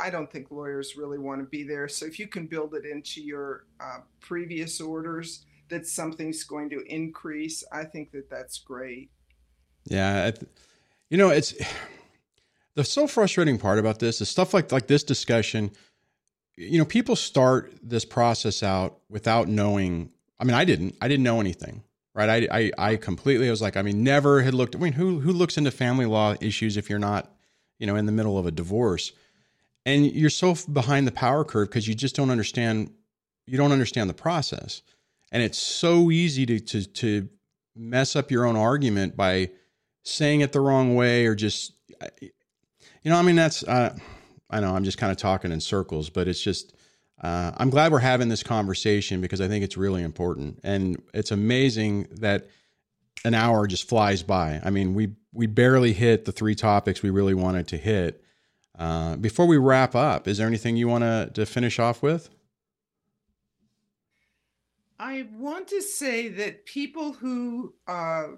[0.00, 1.88] I don't think lawyers really want to be there.
[1.88, 6.84] So if you can build it into your uh, previous orders that something's going to
[6.86, 9.10] increase, I think that that's great.
[9.84, 10.32] Yeah,
[11.08, 11.54] you know, it's
[12.74, 15.70] the so frustrating part about this is stuff like like this discussion.
[16.56, 20.10] You know, people start this process out without knowing.
[20.40, 20.96] I mean, I didn't.
[21.00, 21.84] I didn't know anything
[22.16, 22.48] right?
[22.50, 24.74] I, I, I completely I was like, I mean, never had looked.
[24.74, 27.30] I mean, who who looks into family law issues if you're not,
[27.78, 29.12] you know, in the middle of a divorce,
[29.84, 32.90] and you're so behind the power curve because you just don't understand.
[33.46, 34.82] You don't understand the process,
[35.30, 37.28] and it's so easy to to to
[37.76, 39.50] mess up your own argument by
[40.02, 41.72] saying it the wrong way or just,
[42.20, 43.62] you know, I mean, that's.
[43.62, 43.96] Uh,
[44.48, 46.75] I know I'm just kind of talking in circles, but it's just
[47.22, 51.30] uh, I'm glad we're having this conversation because I think it's really important, and it's
[51.30, 52.48] amazing that
[53.24, 54.60] an hour just flies by.
[54.62, 58.22] I mean, we we barely hit the three topics we really wanted to hit.
[58.78, 62.28] Uh, before we wrap up, is there anything you want to finish off with?
[64.98, 68.28] I want to say that people who uh,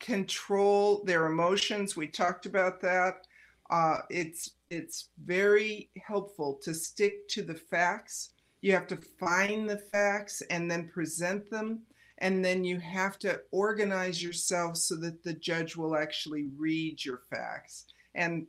[0.00, 3.26] control their emotions, we talked about that.
[3.70, 8.30] Uh, it's it's very helpful to stick to the facts.
[8.62, 11.82] You have to find the facts and then present them.
[12.18, 17.22] And then you have to organize yourself so that the judge will actually read your
[17.30, 17.86] facts.
[18.14, 18.46] And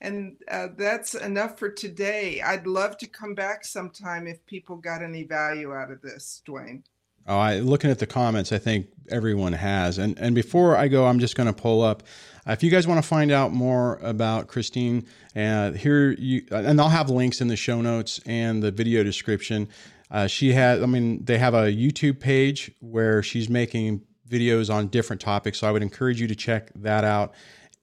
[0.00, 2.40] and uh, that's enough for today.
[2.40, 6.82] I'd love to come back sometime if people got any value out of this, Dwayne.
[7.26, 9.98] Oh, I, looking at the comments, I think everyone has.
[9.98, 12.02] And and before I go, I'm just going to pull up.
[12.46, 15.06] Uh, if you guys want to find out more about Christine,
[15.36, 19.68] uh, here you and I'll have links in the show notes and the video description.
[20.10, 24.88] Uh, she has, I mean, they have a YouTube page where she's making videos on
[24.88, 25.60] different topics.
[25.60, 27.32] So I would encourage you to check that out.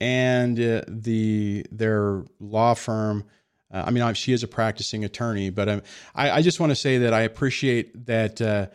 [0.00, 3.24] And uh, the their law firm.
[3.72, 5.82] Uh, I mean, she is a practicing attorney, but um,
[6.12, 8.66] I, I, just want to say that I appreciate that uh,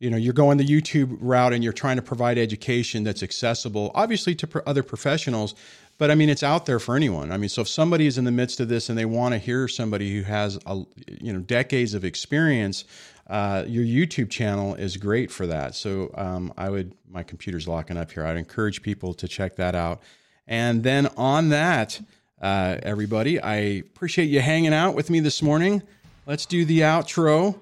[0.00, 3.90] you know you're going the youtube route and you're trying to provide education that's accessible
[3.94, 5.54] obviously to pro- other professionals
[5.98, 7.30] but i mean it's out there for anyone.
[7.30, 9.38] I mean so if somebody is in the midst of this and they want to
[9.38, 10.82] hear somebody who has a
[11.20, 12.84] you know decades of experience
[13.26, 15.74] uh, your youtube channel is great for that.
[15.74, 18.24] So um, i would my computer's locking up here.
[18.24, 20.00] I'd encourage people to check that out.
[20.46, 22.00] And then on that
[22.40, 25.82] uh, everybody i appreciate you hanging out with me this morning.
[26.24, 27.58] Let's do the outro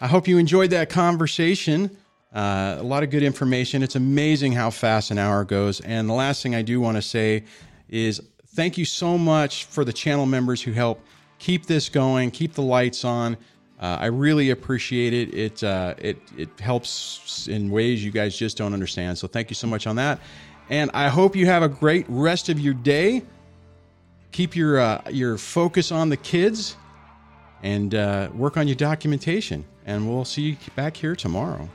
[0.00, 1.96] I hope you enjoyed that conversation.
[2.32, 3.82] Uh, a lot of good information.
[3.82, 5.80] It's amazing how fast an hour goes.
[5.80, 7.42] And the last thing I do want to say
[7.88, 11.00] is thank you so much for the channel members who help
[11.40, 13.36] keep this going, keep the lights on.
[13.80, 15.34] Uh, I really appreciate it.
[15.34, 19.18] It uh, it it helps in ways you guys just don't understand.
[19.18, 20.20] So thank you so much on that.
[20.68, 23.22] And I hope you have a great rest of your day.
[24.30, 26.76] Keep your uh, your focus on the kids,
[27.62, 29.64] and uh, work on your documentation.
[29.88, 31.66] And we'll see you back here tomorrow.